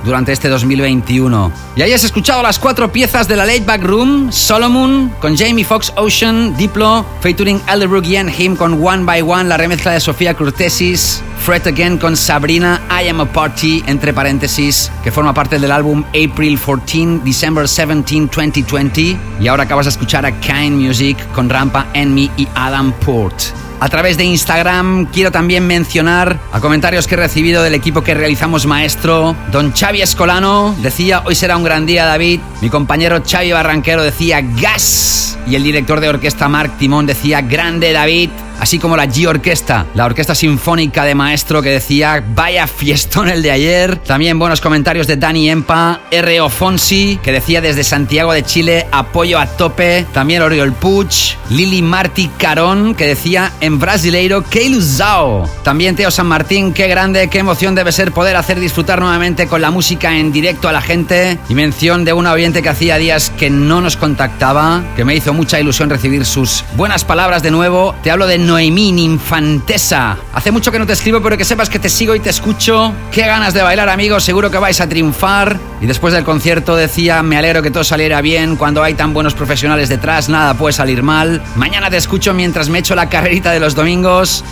[0.05, 1.51] durante este 2021.
[1.77, 5.95] Y hayas escuchado las cuatro piezas de la Late Back Room, Solomon con Jamie Foxx
[5.97, 11.23] Ocean, Diplo, featuring Elderbrook y Him con One by One, la remezcla de Sofía Curtesis,
[11.43, 16.05] Fret Again con Sabrina, I Am a Party, entre paréntesis, que forma parte del álbum
[16.11, 19.19] April 14, December 17, 2020.
[19.41, 23.35] Y ahora acabas de escuchar a Kind Music con Rampa, Enemy y Adam Port.
[23.81, 28.15] A través de Instagram quiero también mencionar a comentarios que he recibido del equipo que
[28.15, 29.35] realizamos Maestro.
[29.51, 32.39] Don Xavi Escolano decía, hoy será un gran día David.
[32.61, 35.37] Mi compañero Xavi Barranquero decía, gas.
[35.49, 38.31] Y el director de orquesta Mark Timón decía, grande David.
[38.63, 43.43] Así como la G Orquesta, la orquesta sinfónica de Maestro que decía, vaya fiestón el
[43.43, 43.97] de ayer.
[43.97, 46.49] También buenos comentarios de Dani Empa, R.O.
[46.49, 50.07] Fonsi, que decía desde Santiago de Chile, apoyo a tope.
[50.13, 55.51] También Oriol Puch, Lili Marti Carón, que decía en brasileiro, que ilusao.
[55.65, 59.61] También Teo San Martín, qué grande, qué emoción debe ser poder hacer disfrutar nuevamente con
[59.61, 61.37] la música en directo a la gente.
[61.49, 65.33] Y mención de una oyente que hacía días que no nos contactaba, que me hizo
[65.33, 67.97] mucha ilusión recibir sus buenas palabras de nuevo.
[68.05, 70.19] Te hablo de Noemí Infantesa.
[70.35, 72.93] Hace mucho que no te escribo, pero que sepas que te sigo y te escucho.
[73.11, 74.25] Qué ganas de bailar, amigos.
[74.25, 75.59] Seguro que vais a triunfar.
[75.81, 78.57] Y después del concierto decía, me alegro que todo saliera bien.
[78.57, 81.43] Cuando hay tan buenos profesionales detrás, nada puede salir mal.
[81.57, 84.45] Mañana te escucho mientras me echo la carrerita de los domingos.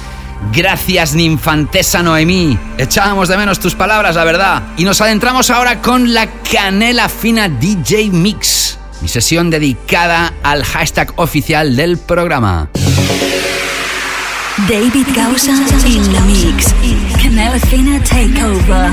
[0.51, 2.59] Gracias, ninfantesa Noemí.
[2.79, 4.63] Echábamos de menos tus palabras, la verdad.
[4.79, 8.79] Y nos adentramos ahora con la canela fina DJ Mix.
[9.03, 12.71] Mi sesión dedicada al hashtag oficial del programa.
[14.69, 15.53] David Gausa
[15.87, 16.75] in the mix.
[17.21, 18.91] Canela Fina Takeover.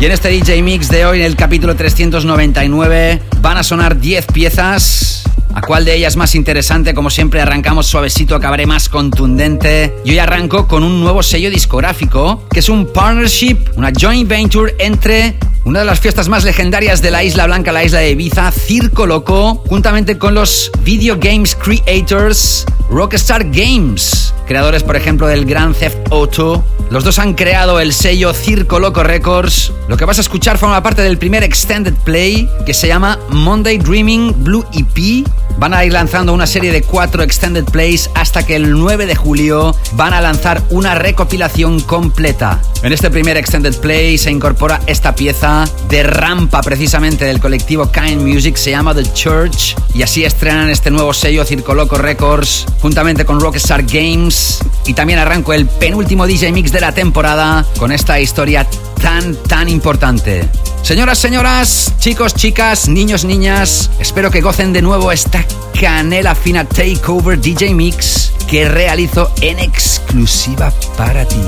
[0.00, 4.26] Y en este DJ Mix de hoy, en el capítulo 399, van a sonar 10
[4.26, 5.24] piezas.
[5.54, 6.92] ¿A cuál de ellas más interesante?
[6.92, 9.94] Como siempre, arrancamos suavecito, acabaré más contundente.
[10.04, 14.74] Yo ya arranco con un nuevo sello discográfico, que es un partnership, una joint venture
[14.78, 15.36] entre
[15.66, 19.04] una de las fiestas más legendarias de la Isla Blanca, la isla de Ibiza, Circo
[19.04, 26.12] Loco, juntamente con los Video Games Creators Rockstar Games, creadores por ejemplo del Grand Theft
[26.12, 26.64] Auto.
[26.88, 29.72] Los dos han creado el sello Circo Loco Records.
[29.88, 33.78] Lo que vas a escuchar forma parte del primer extended play que se llama Monday
[33.78, 35.26] Dreaming Blue EP.
[35.58, 39.16] Van a ir lanzando una serie de cuatro extended plays hasta que el 9 de
[39.16, 42.60] julio van a lanzar una recopilación completa.
[42.82, 48.20] En este primer extended play se incorpora esta pieza de rampa precisamente del colectivo Kind
[48.20, 53.24] Music, se llama The Church y así estrenan este nuevo sello Circo Loco Records juntamente
[53.24, 58.20] con Rockstar Games y también arranco el penúltimo DJ Mix de la temporada con esta
[58.20, 58.66] historia
[59.00, 60.48] tan tan importante.
[60.86, 65.44] Señoras, señoras, chicos, chicas, niños, niñas, espero que gocen de nuevo esta
[65.80, 71.40] canela fina Takeover DJ Mix que realizo en exclusiva para ti.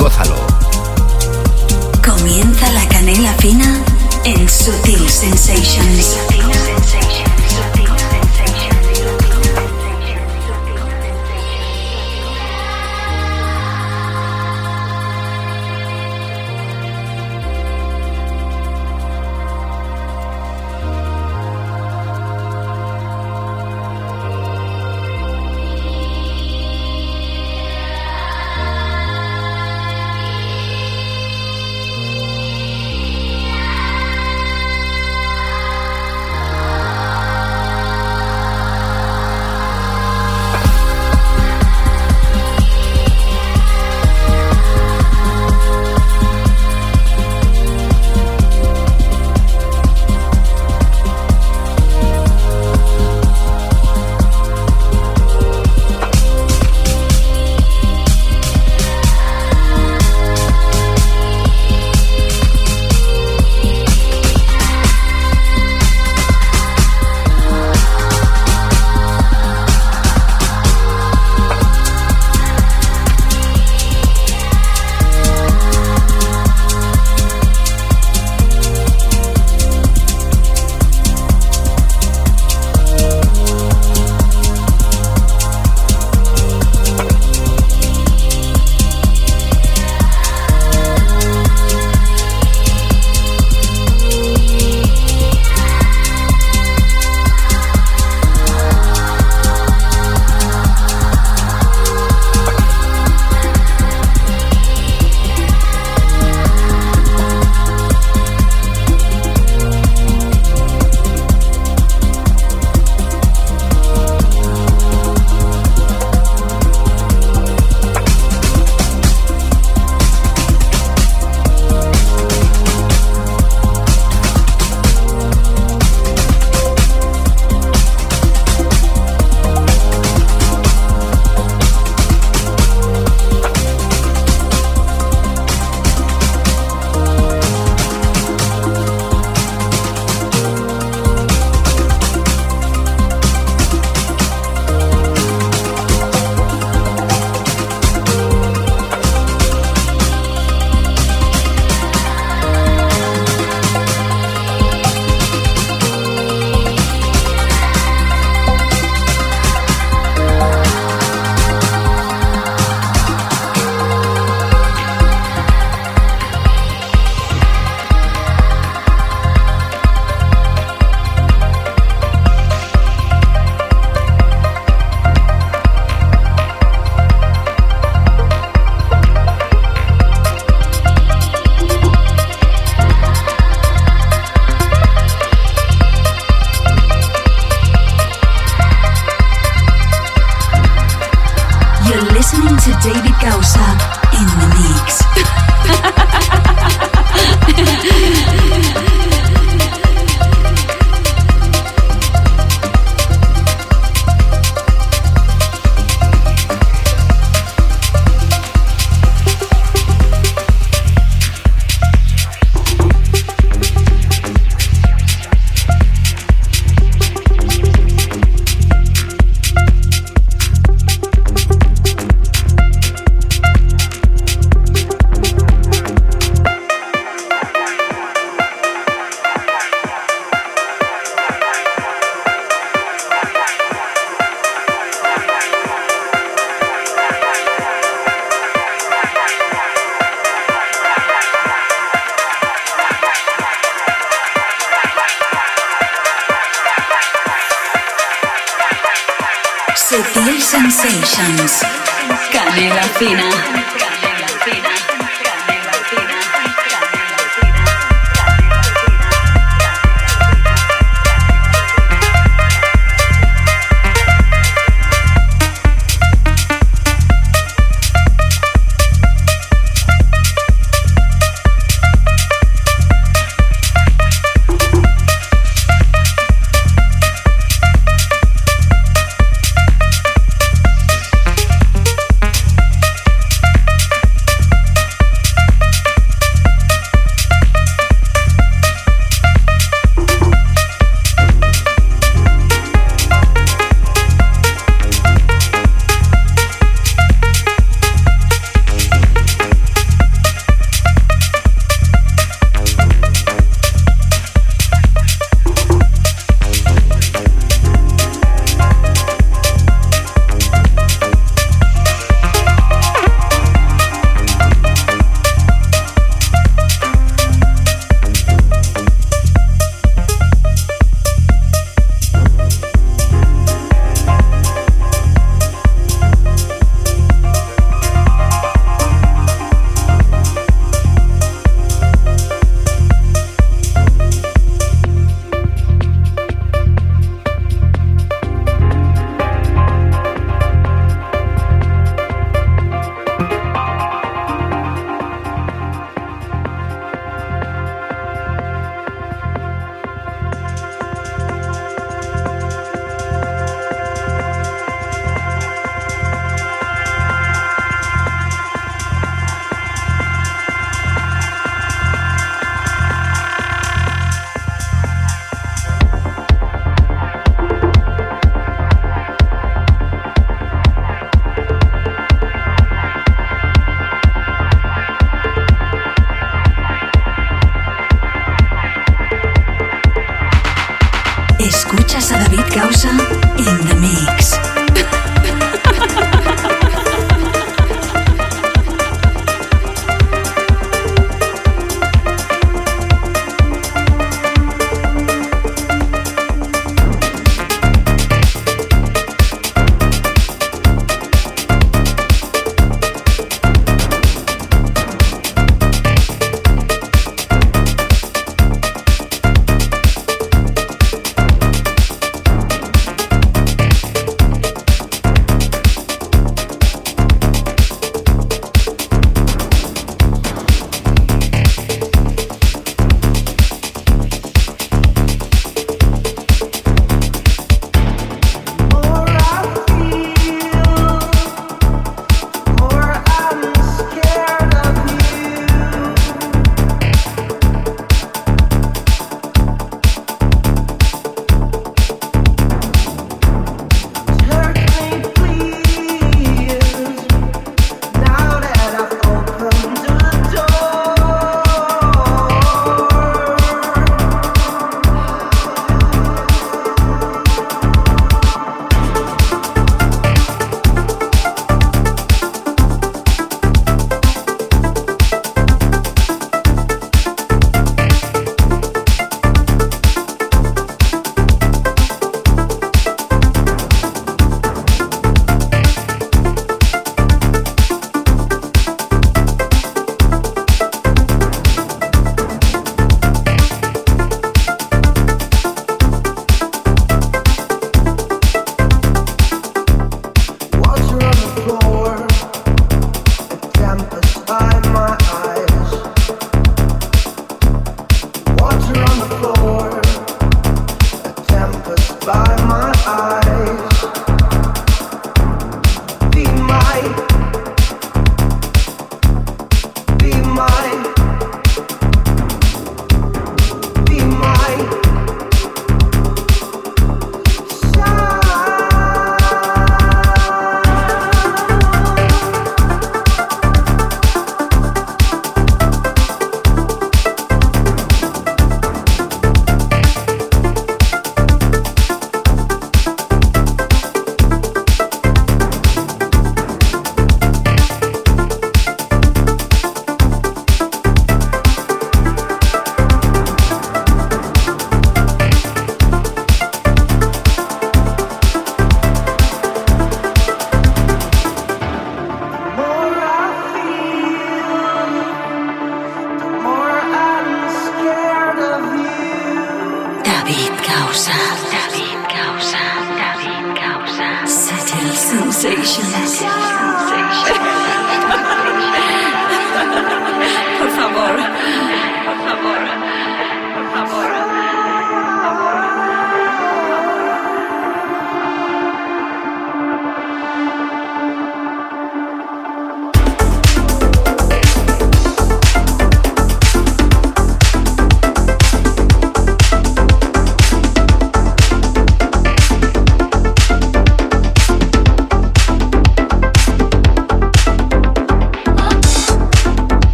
[0.00, 0.34] Gózalo.
[2.04, 3.72] Comienza la canela fina
[4.24, 6.18] en Sutil Sensations.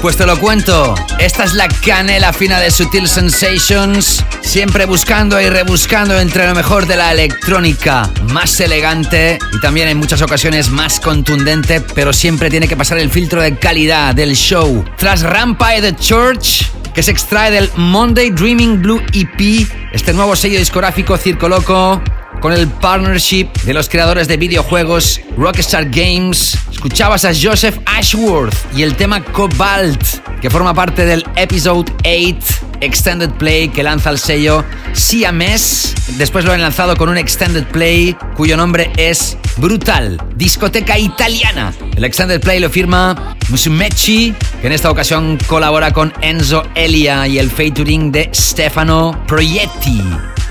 [0.00, 0.94] Pues te lo cuento.
[1.18, 4.24] Esta es la canela fina de Sutil Sensations.
[4.42, 8.10] Siempre buscando y rebuscando entre lo mejor de la electrónica.
[8.32, 13.10] Más elegante y también en muchas ocasiones más contundente, pero siempre tiene que pasar el
[13.10, 14.84] filtro de calidad del show.
[14.96, 20.58] Tras Rampire the Church, que se extrae del Monday Dreaming Blue EP, este nuevo sello
[20.58, 22.02] discográfico Circo Loco,
[22.40, 26.56] con el partnership de los creadores de videojuegos Rockstar Games.
[26.86, 30.00] Escuchabas a Joseph Ashworth y el tema Cobalt,
[30.40, 32.38] que forma parte del Episode 8
[32.80, 35.96] Extended Play que lanza el sello Siames.
[36.16, 41.74] Después lo han lanzado con un Extended Play cuyo nombre es Brutal, discoteca italiana.
[41.96, 47.40] El Extended Play lo firma Musumeci, que en esta ocasión colabora con Enzo Elia y
[47.40, 50.04] el featuring de Stefano Proietti.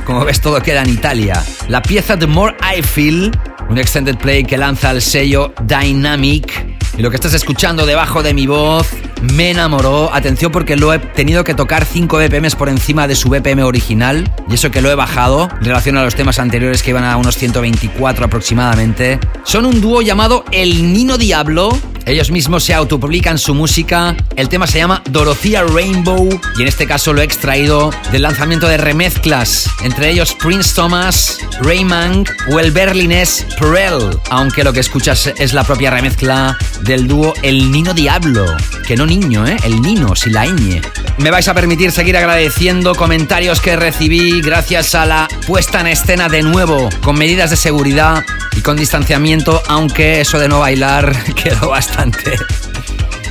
[0.05, 1.41] Como ves, todo queda en Italia.
[1.69, 3.31] La pieza The More I Feel,
[3.69, 6.75] un extended play que lanza el sello Dynamic.
[6.97, 8.87] Y lo que estás escuchando debajo de mi voz,
[9.33, 10.13] me enamoró.
[10.13, 14.31] Atención porque lo he tenido que tocar 5 BPMs por encima de su BPM original.
[14.49, 17.17] Y eso que lo he bajado en relación a los temas anteriores que iban a
[17.17, 19.19] unos 124 aproximadamente.
[19.43, 21.69] Son un dúo llamado El Nino Diablo.
[22.05, 24.15] Ellos mismos se autopublican su música.
[24.35, 28.67] El tema se llama Dorothea Rainbow y en este caso lo he extraído del lanzamiento
[28.67, 35.33] de remezclas, entre ellos Prince Thomas, Rayman o el berlinés Perel, aunque lo que escuchas
[35.37, 38.45] es la propia remezcla del dúo El Nino Diablo,
[38.87, 39.57] que no niño, ¿eh?
[39.63, 40.81] El Nino, si la ñ.
[41.17, 46.29] Me vais a permitir seguir agradeciendo comentarios que recibí gracias a la puesta en escena
[46.29, 48.23] de nuevo, con medidas de seguridad
[48.55, 52.64] y con distanciamiento, aunque eso de no bailar quedó bastante bastante.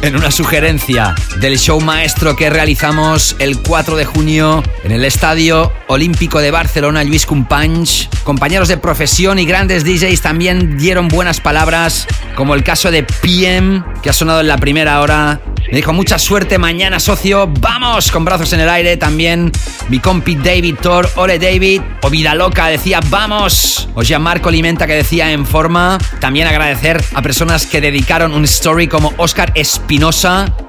[0.05, 5.73] En una sugerencia del show maestro que realizamos el 4 de junio en el Estadio
[5.87, 8.11] Olímpico de Barcelona, Luis Companys.
[8.23, 12.07] Compañeros de profesión y grandes DJs también dieron buenas palabras,
[12.37, 15.41] como el caso de PM, que ha sonado en la primera hora.
[15.71, 17.49] Me dijo mucha suerte mañana, socio.
[17.61, 18.97] Vamos con brazos en el aire.
[18.97, 19.51] También
[19.89, 21.81] mi compi David Thor, ole David.
[22.03, 23.89] O Vida Loca decía vamos.
[23.95, 25.99] O Gianmarco Limenta que decía en forma.
[26.21, 29.94] También agradecer a personas que dedicaron un story como Oscar Espinosa,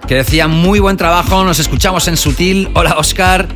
[0.08, 1.44] que decía muy buen trabajo.
[1.44, 2.70] Nos escuchamos en sutil.
[2.76, 3.48] Hola Oscar.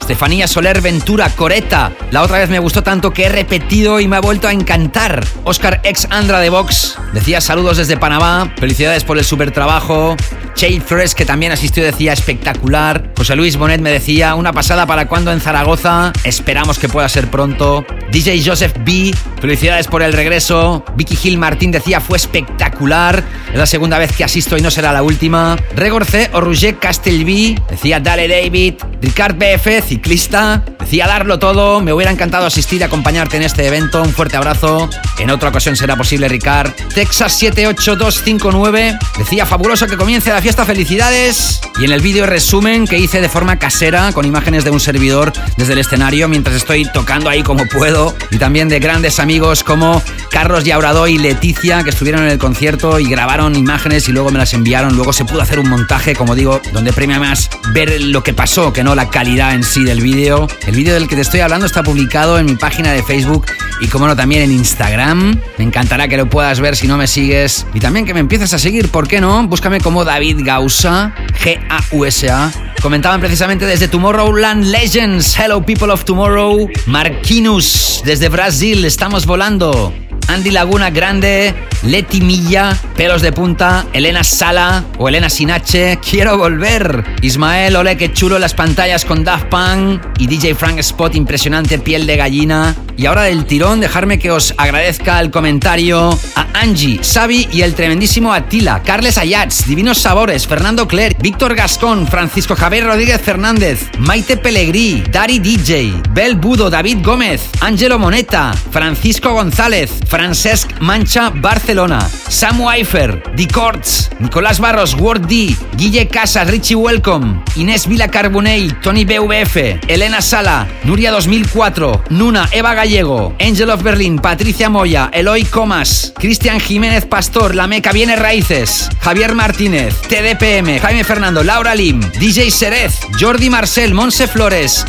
[0.00, 1.90] Estefanía Soler Ventura Coreta.
[2.12, 5.26] La otra vez me gustó tanto que he repetido y me ha vuelto a encantar.
[5.42, 8.54] Oscar ex Andra de Vox decía saludos desde Panamá.
[8.56, 10.16] Felicidades por el super trabajo.
[10.56, 13.12] Che Flores, que también asistió, decía espectacular.
[13.14, 16.14] José Luis Bonet me decía una pasada para cuando en Zaragoza.
[16.24, 17.84] Esperamos que pueda ser pronto.
[18.10, 20.82] DJ Joseph B, felicidades por el regreso.
[20.96, 23.22] Vicky Gil Martín decía fue espectacular.
[23.52, 25.56] Es la segunda vez que asisto y no será la última.
[25.74, 28.76] Regorce o Roger Castelví decía dale David.
[29.02, 31.80] Ricard BF, ciclista, decía darlo todo.
[31.80, 34.02] Me hubiera encantado asistir y acompañarte en este evento.
[34.02, 34.88] Un fuerte abrazo.
[35.18, 36.72] En otra ocasión será posible, Ricard.
[36.94, 40.64] Texas 78259 decía fabuloso que comience la fiesta.
[40.64, 41.60] Felicidades.
[41.80, 45.32] Y en el vídeo resumen que hice de forma casera con imágenes de un servidor
[45.56, 48.14] desde el escenario mientras estoy tocando ahí como puedo.
[48.30, 50.00] Y también de grandes amigos como
[50.30, 54.38] Carlos Yaurado y Leticia que estuvieron en el concierto y grabaron imágenes y luego me
[54.38, 54.94] las enviaron.
[54.94, 58.72] Luego se pudo hacer un montaje, como digo, donde premia más ver lo que pasó
[58.72, 60.46] que no la calidad en sí del vídeo.
[60.66, 63.46] El vídeo del que te estoy hablando está publicado en mi página de Facebook
[63.80, 65.40] y como no también en Instagram.
[65.58, 68.54] Me encantará que lo puedas ver si no me sigues y también que me empieces
[68.54, 69.46] a seguir, ¿por qué no?
[69.46, 72.52] Búscame como David Gausa, G-A-U-S-A.
[72.82, 79.92] Comentaban precisamente desde Tomorrowland Legends, Hello People of Tomorrow, Marquinus, desde Brasil, estamos volando.
[80.28, 87.04] Andy Laguna Grande, Leti Milla, Pelos de Punta, Elena Sala o Elena Sinache, Quiero Volver.
[87.22, 92.06] Ismael, ole que chulo las pantallas con Daft Punk y DJ Frank Spot, impresionante piel
[92.06, 92.74] de gallina.
[92.96, 97.74] Y ahora del tirón, dejarme que os agradezca el comentario a Angie, Xavi y el
[97.74, 104.38] tremendísimo Atila, Carles Ayats, Divinos Sabores, Fernando Cler, Víctor Gascón, Francisco Javier Rodríguez Fernández, Maite
[104.38, 112.70] Pellegrí, Dari DJ, Bel Budo, David Gómez, Ángelo Moneta, Francisco González, Francesc Mancha, Barcelona, Samu
[112.70, 119.04] Eifer, Di Corts, Nicolás Barros, Ward D, Guille Casas, Richie Welcome, Inés Vila Carbonell, Tony
[119.04, 119.56] BVF,
[119.88, 126.60] Elena Sala, Nuria 2004, Nuna, Eva Gallego, Angel of Berlin, Patricia Moya, Eloy Comas, Cristian
[126.60, 133.00] Jiménez Pastor, La Meca Viene Raíces, Javier Martínez, TDPM, Jaime Fernando, Laura Lim, DJ Serez,
[133.20, 134.86] Jordi Marcel, Monse Flores,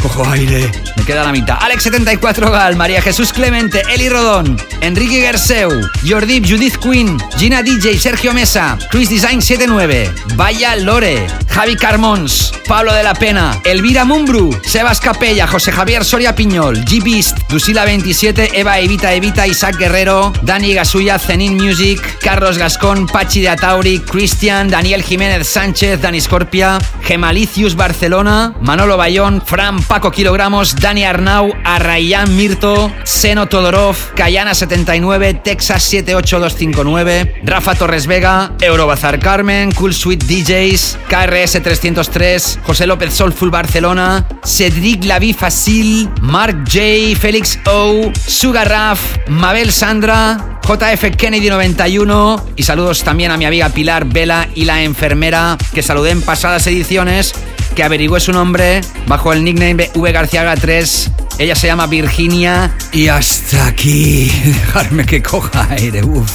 [0.00, 1.58] Cojo aire, me queda la mitad.
[1.58, 5.70] Alex74 Gal, María Jesús Clemente, Eli Rodón, Enrique Gerseu,
[6.06, 12.94] Jordip, Judith Quinn, Gina DJ, Sergio Mesa, Chris Design 79, Vaya Lore, Javi Carmons, Pablo
[12.94, 18.60] de la Pena, Elvira Mumbru, Sebas Capella, José Javier Soria Piñol, G Beast, Lucila 27,
[18.60, 24.68] Eva Evita Evita, Isaac Guerrero, Dani Gasuya, Zenin Music, Carlos Gascón, Pachi de Atauri, Cristian,
[24.68, 32.36] Daniel Jiménez Sánchez, Dani Scorpia, Gemalicius Barcelona, Manolo Bayón, Fran Paco Kilogramos, Dani Arnau, Arrayán
[32.36, 40.98] Mirto, Seno Todorov, Cayana 79, Texas 78259, Rafa Torres Vega, Eurobazar Carmen, Cool Sweet DJs,
[41.08, 49.00] KRS 303, José López Soulful Barcelona, Cedric Lavi Facil, Mark J, Félix O, Sugar Raf,
[49.28, 54.82] Mabel Sandra, JF Kennedy 91 y saludos también a mi amiga Pilar Vela y la
[54.82, 57.32] enfermera que saludé en pasadas ediciones
[57.74, 61.10] que averigüé su nombre bajo el nickname V Garciaga 3.
[61.38, 64.30] Ella se llama Virginia y hasta aquí.
[64.44, 66.04] Dejarme que coja aire.
[66.04, 66.30] Uf.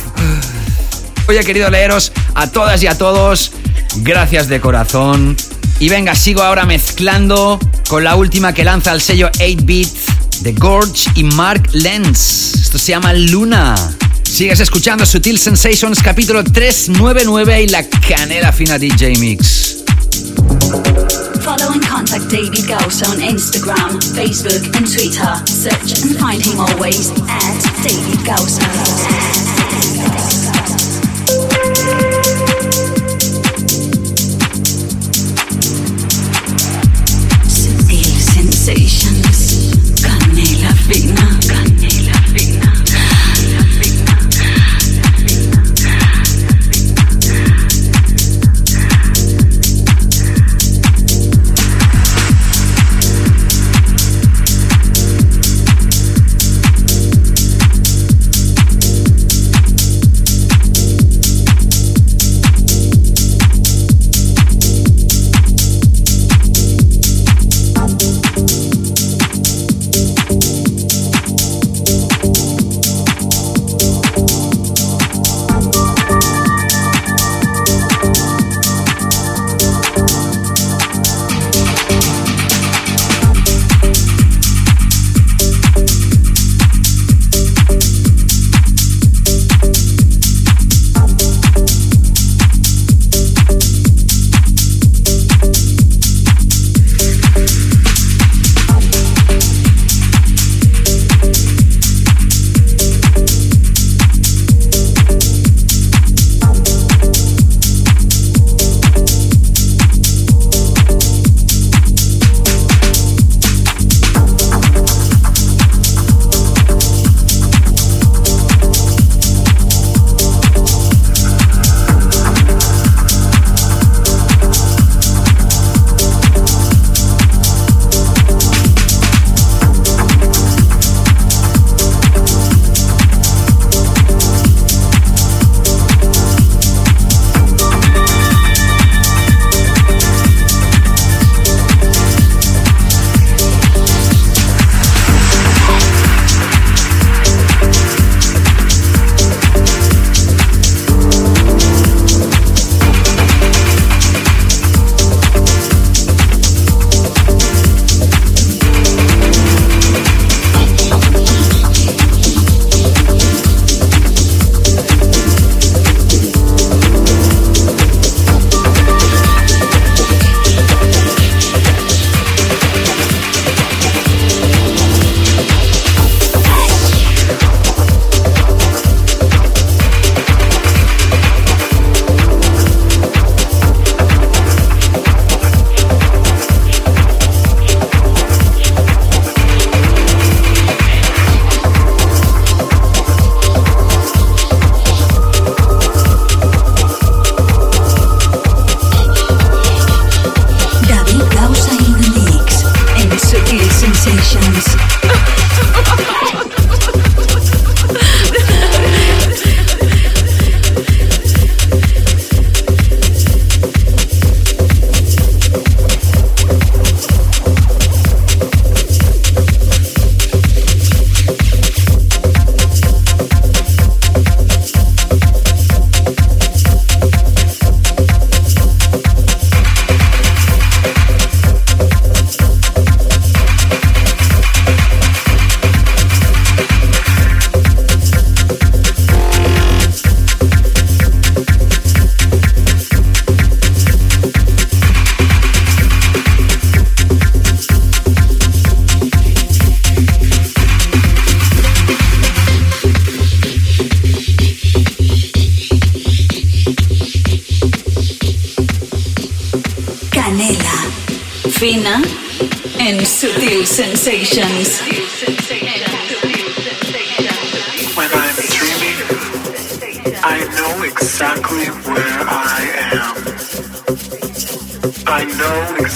[1.27, 3.51] Hoy he querido leeros a todas y a todos.
[3.97, 5.37] Gracias de corazón.
[5.79, 9.89] Y venga, sigo ahora mezclando con la última que lanza el sello 8-Bit
[10.41, 12.55] de Gorge y Mark Lenz.
[12.55, 13.75] Esto se llama Luna.
[14.33, 19.83] Sigues escuchando Sutil Sensations capítulo 399 y la canela fina DJ Mix.
[21.43, 25.39] Follow and contact David Gausa on Instagram, Facebook, and Twitter.
[25.45, 29.52] Search and find him always at David Gausa.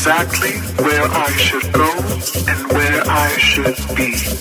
[0.08, 0.52] Exactly
[0.86, 1.92] where I should go
[2.48, 4.37] and where I should be.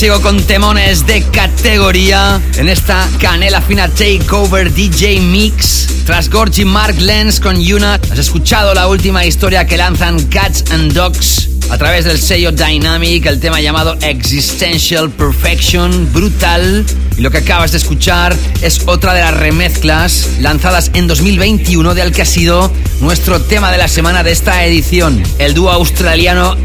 [0.00, 5.88] Sigo con temones de categoría en esta Canela Fina Takeover DJ Mix.
[6.06, 10.94] Tras Gorgie Mark Lenz con Yuna, has escuchado la última historia que lanzan Cats and
[10.94, 16.84] Dogs a través del sello Dynamic, el tema llamado Existential Perfection, brutal.
[17.16, 22.02] Y lo que acabas de escuchar es otra de las remezclas lanzadas en 2021 de
[22.02, 25.22] al que ha sido nuestro tema de la semana de esta edición.
[25.38, 26.56] El dúo australiano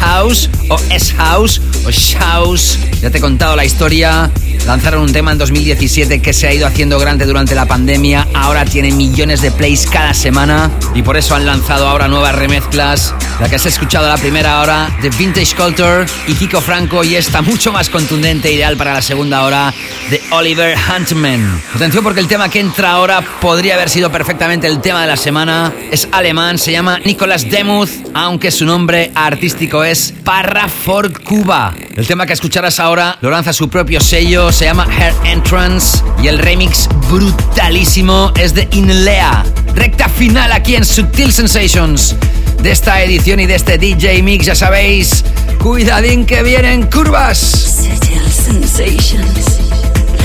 [0.00, 2.78] House o S-House o.
[3.00, 4.30] Ya te he contado la historia.
[4.66, 8.26] Lanzaron un tema en 2017 que se ha ido haciendo grande durante la pandemia.
[8.34, 10.70] Ahora tiene millones de plays cada semana.
[10.94, 13.14] Y por eso han lanzado ahora nuevas remezclas.
[13.40, 17.02] La que has escuchado la primera hora de Vintage Culture y Kiko Franco.
[17.04, 19.72] Y esta mucho más contundente, ideal para la segunda hora
[20.10, 21.62] de Oliver Huntman.
[21.74, 25.16] Atención porque el tema que entra ahora podría haber sido perfectamente el tema de la
[25.16, 25.72] semana.
[25.90, 31.74] Es alemán, se llama Nicolas Demuth, aunque su nombre artístico es Parra for Cuba.
[32.00, 36.28] El tema que escucharás ahora lo lanza su propio sello, se llama Her Entrance y
[36.28, 39.44] el remix brutalísimo es de Inlea.
[39.74, 42.16] Recta final aquí en Subtil Sensations
[42.62, 45.26] de esta edición y de este DJ Mix, ya sabéis,
[45.62, 47.36] cuidadín que vienen curvas.
[47.38, 49.60] Subtle sensations.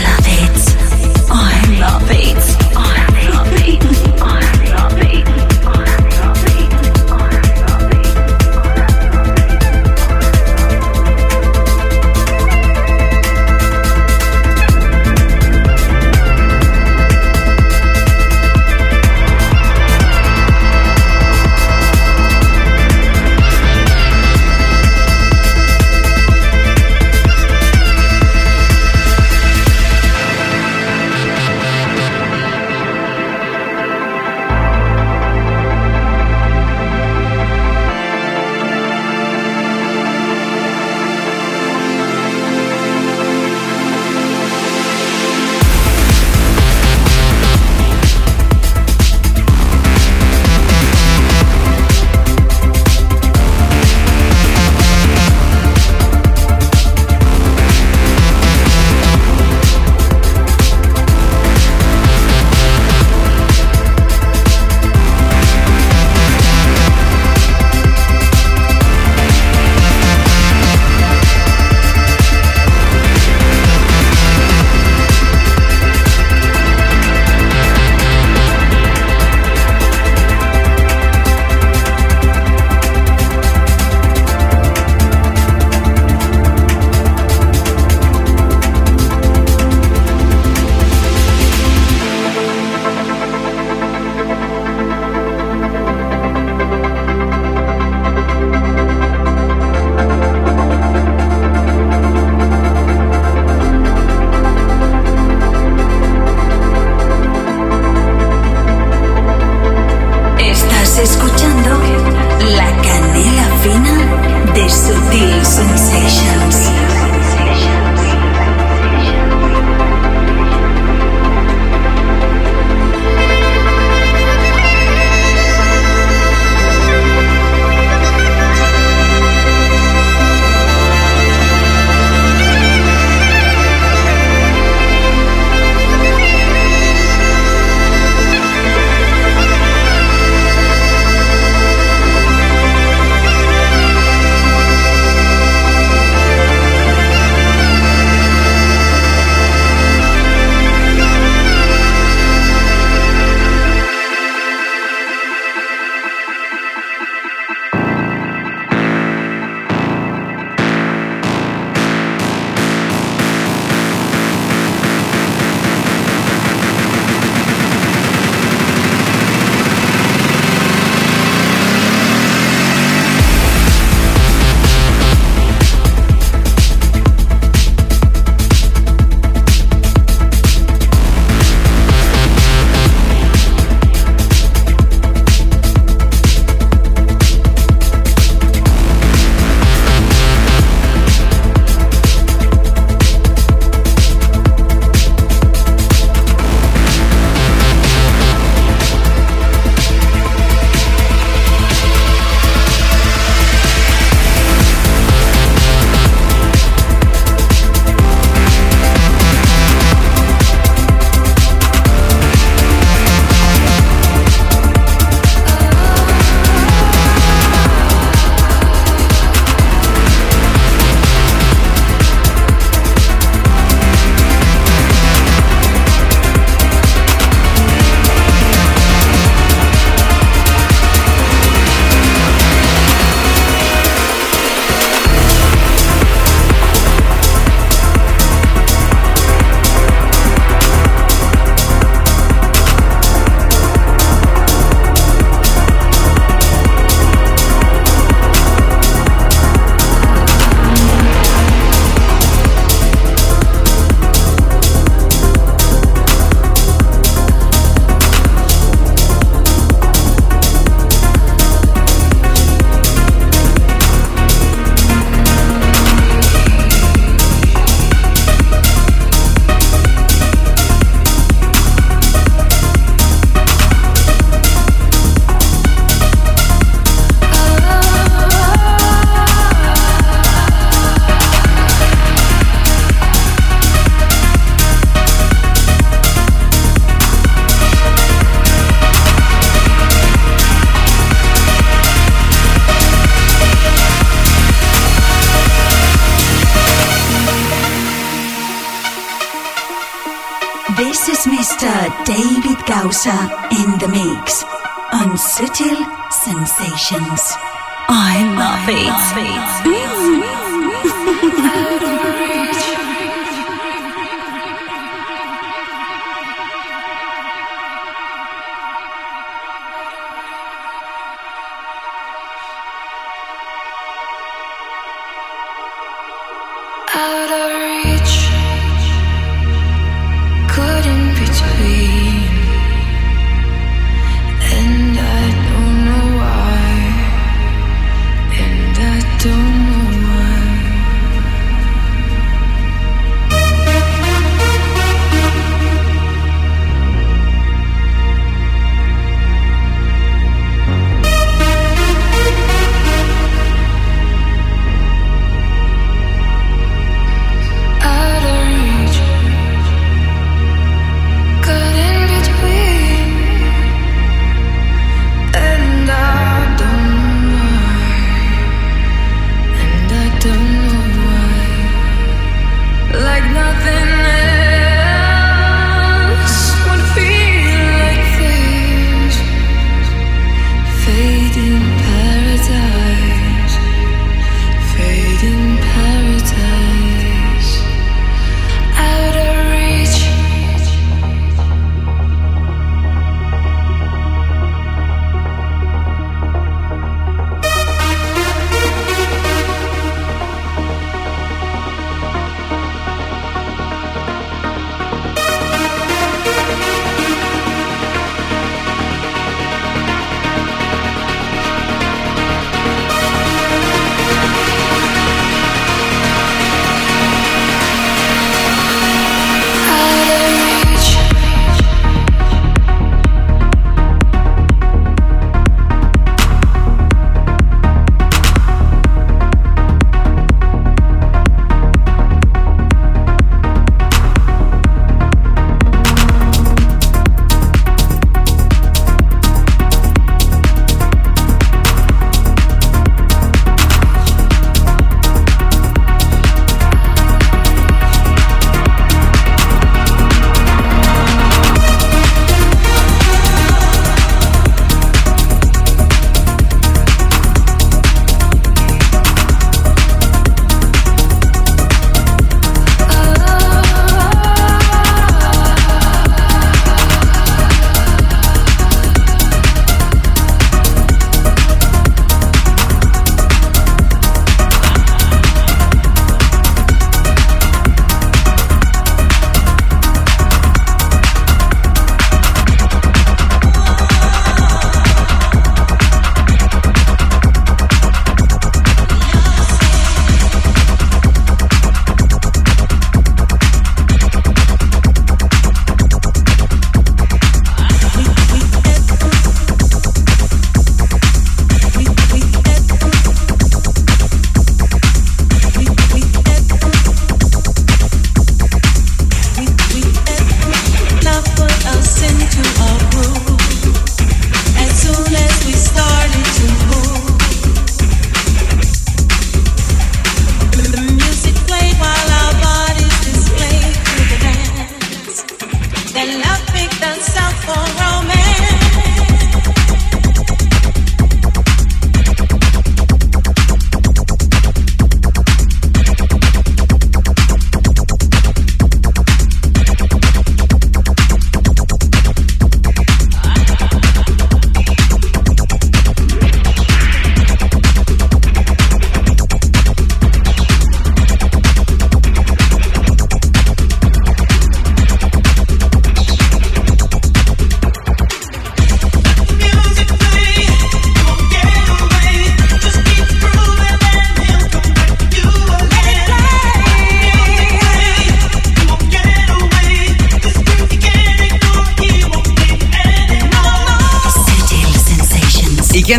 [0.02, 1.30] Love it.
[1.30, 2.75] I love it.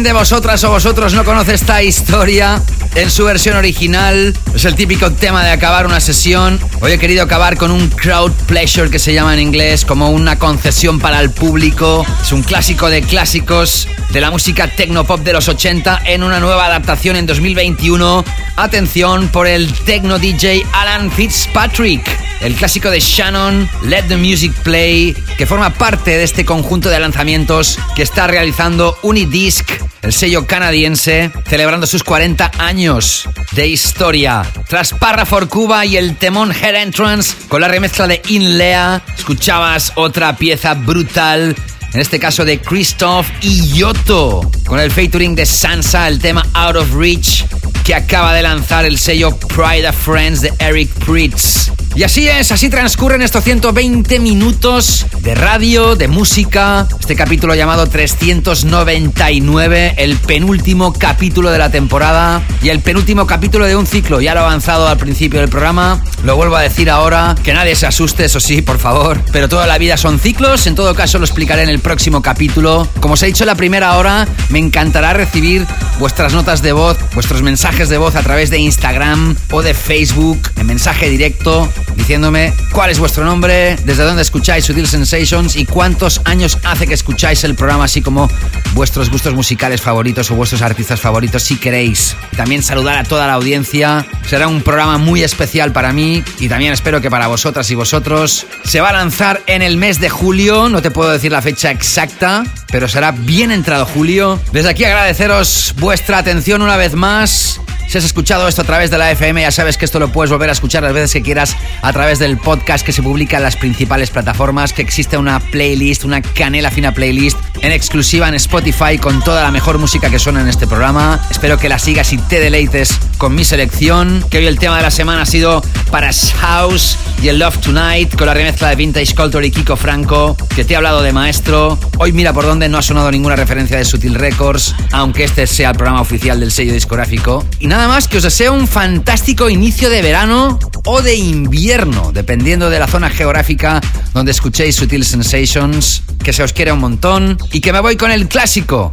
[0.07, 2.63] De vosotras o vosotros no conoce esta historia
[2.95, 4.37] en su versión original?
[4.55, 6.61] Es el típico tema de acabar una sesión.
[6.81, 10.39] Hoy he querido acabar con un crowd pleasure que se llama en inglés, como una
[10.39, 12.07] concesión para el público.
[12.23, 14.71] Es un clásico de clásicos de la música
[15.05, 18.25] pop de los 80 en una nueva adaptación en 2021.
[18.55, 22.07] Atención por el techno DJ Alan Fitzpatrick.
[22.41, 27.01] el clásico de Shannon, Let the Music Play, que forma parte de este conjunto de
[27.01, 29.69] lanzamientos que está realizando Unidisc,
[30.07, 34.45] el sello canadiense, celebrando sus 40 años de historia.
[34.69, 39.93] Tras Parra for Cuba y el temón Head Entrance, con la remezcla de Inlea, escuchabas
[39.97, 41.57] otra pieza brutal
[41.93, 46.77] en este caso de Christoph y Yoto, con el featuring de Sansa, el tema Out
[46.77, 47.45] of Reach,
[47.85, 51.73] que acaba de lanzar el sello Pride of Friends de Eric Pritz.
[51.97, 56.87] Y así es, así transcurren estos 120 minutos de radio, de música.
[57.01, 63.77] Este capítulo llamado 399, el penúltimo capítulo de la temporada y el penúltimo capítulo de
[63.77, 64.21] un ciclo.
[64.21, 67.87] Ya lo avanzado al principio del programa, lo vuelvo a decir ahora, que nadie se
[67.87, 69.23] asuste, eso sí, por favor.
[69.33, 72.87] Pero toda la vida son ciclos, en todo caso lo explicaré en el próximo capítulo.
[73.01, 75.67] Como os he dicho en la primera hora, me encantará recibir
[75.99, 80.51] vuestras notas de voz, vuestros mensajes de voz a través de Instagram o de Facebook,
[80.57, 81.73] en mensaje directo
[82.07, 86.95] diciéndome cuál es vuestro nombre, desde dónde escucháis Sutil Sensations y cuántos años hace que
[86.95, 88.31] escucháis el programa, así como
[88.75, 92.15] vuestros gustos musicales favoritos o vuestros artistas favoritos si queréis.
[92.37, 94.07] También saludar a toda la audiencia.
[94.25, 98.47] Será un programa muy especial para mí y también espero que para vosotras y vosotros.
[98.63, 101.73] Se va a lanzar en el mes de julio, no te puedo decir la fecha
[101.73, 104.39] exacta, pero será bien entrado julio.
[104.53, 107.61] Desde aquí agradeceros vuestra atención una vez más.
[107.89, 110.31] Si has escuchado esto a través de la FM, ya sabes que esto lo puedes
[110.31, 113.45] volver a escuchar las veces que quieras a través del podcast que se publica en
[113.45, 118.99] las principales plataformas, que existe una playlist, una canela fina playlist en exclusiva en Spotify
[118.99, 121.21] con toda la mejor música que suena en este programa.
[121.31, 124.83] Espero que la sigas y te deleites con mi selección, que hoy el tema de
[124.83, 126.11] la semana ha sido para
[126.41, 130.65] House y el Love Tonight con la remezcla de Vintage Culture y Kiko Franco, que
[130.65, 131.79] te he hablado de maestro.
[131.99, 135.71] Hoy mira por dónde no ha sonado ninguna referencia de Sutil Records, aunque este sea
[135.71, 137.47] el programa oficial del sello discográfico.
[137.61, 142.71] Y nada más que os deseo un fantástico inicio de verano o de invierno, dependiendo
[142.71, 143.83] de la zona geográfica
[144.15, 148.11] donde escuchéis Sutil Sensations, que se os quiere un montón y que me voy con
[148.11, 148.93] el clásico.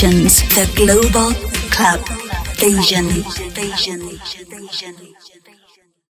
[0.01, 1.31] Sensations, the global
[1.71, 2.01] club
[2.57, 3.05] vision.
[3.53, 4.01] vision.
[4.49, 5.40] vision.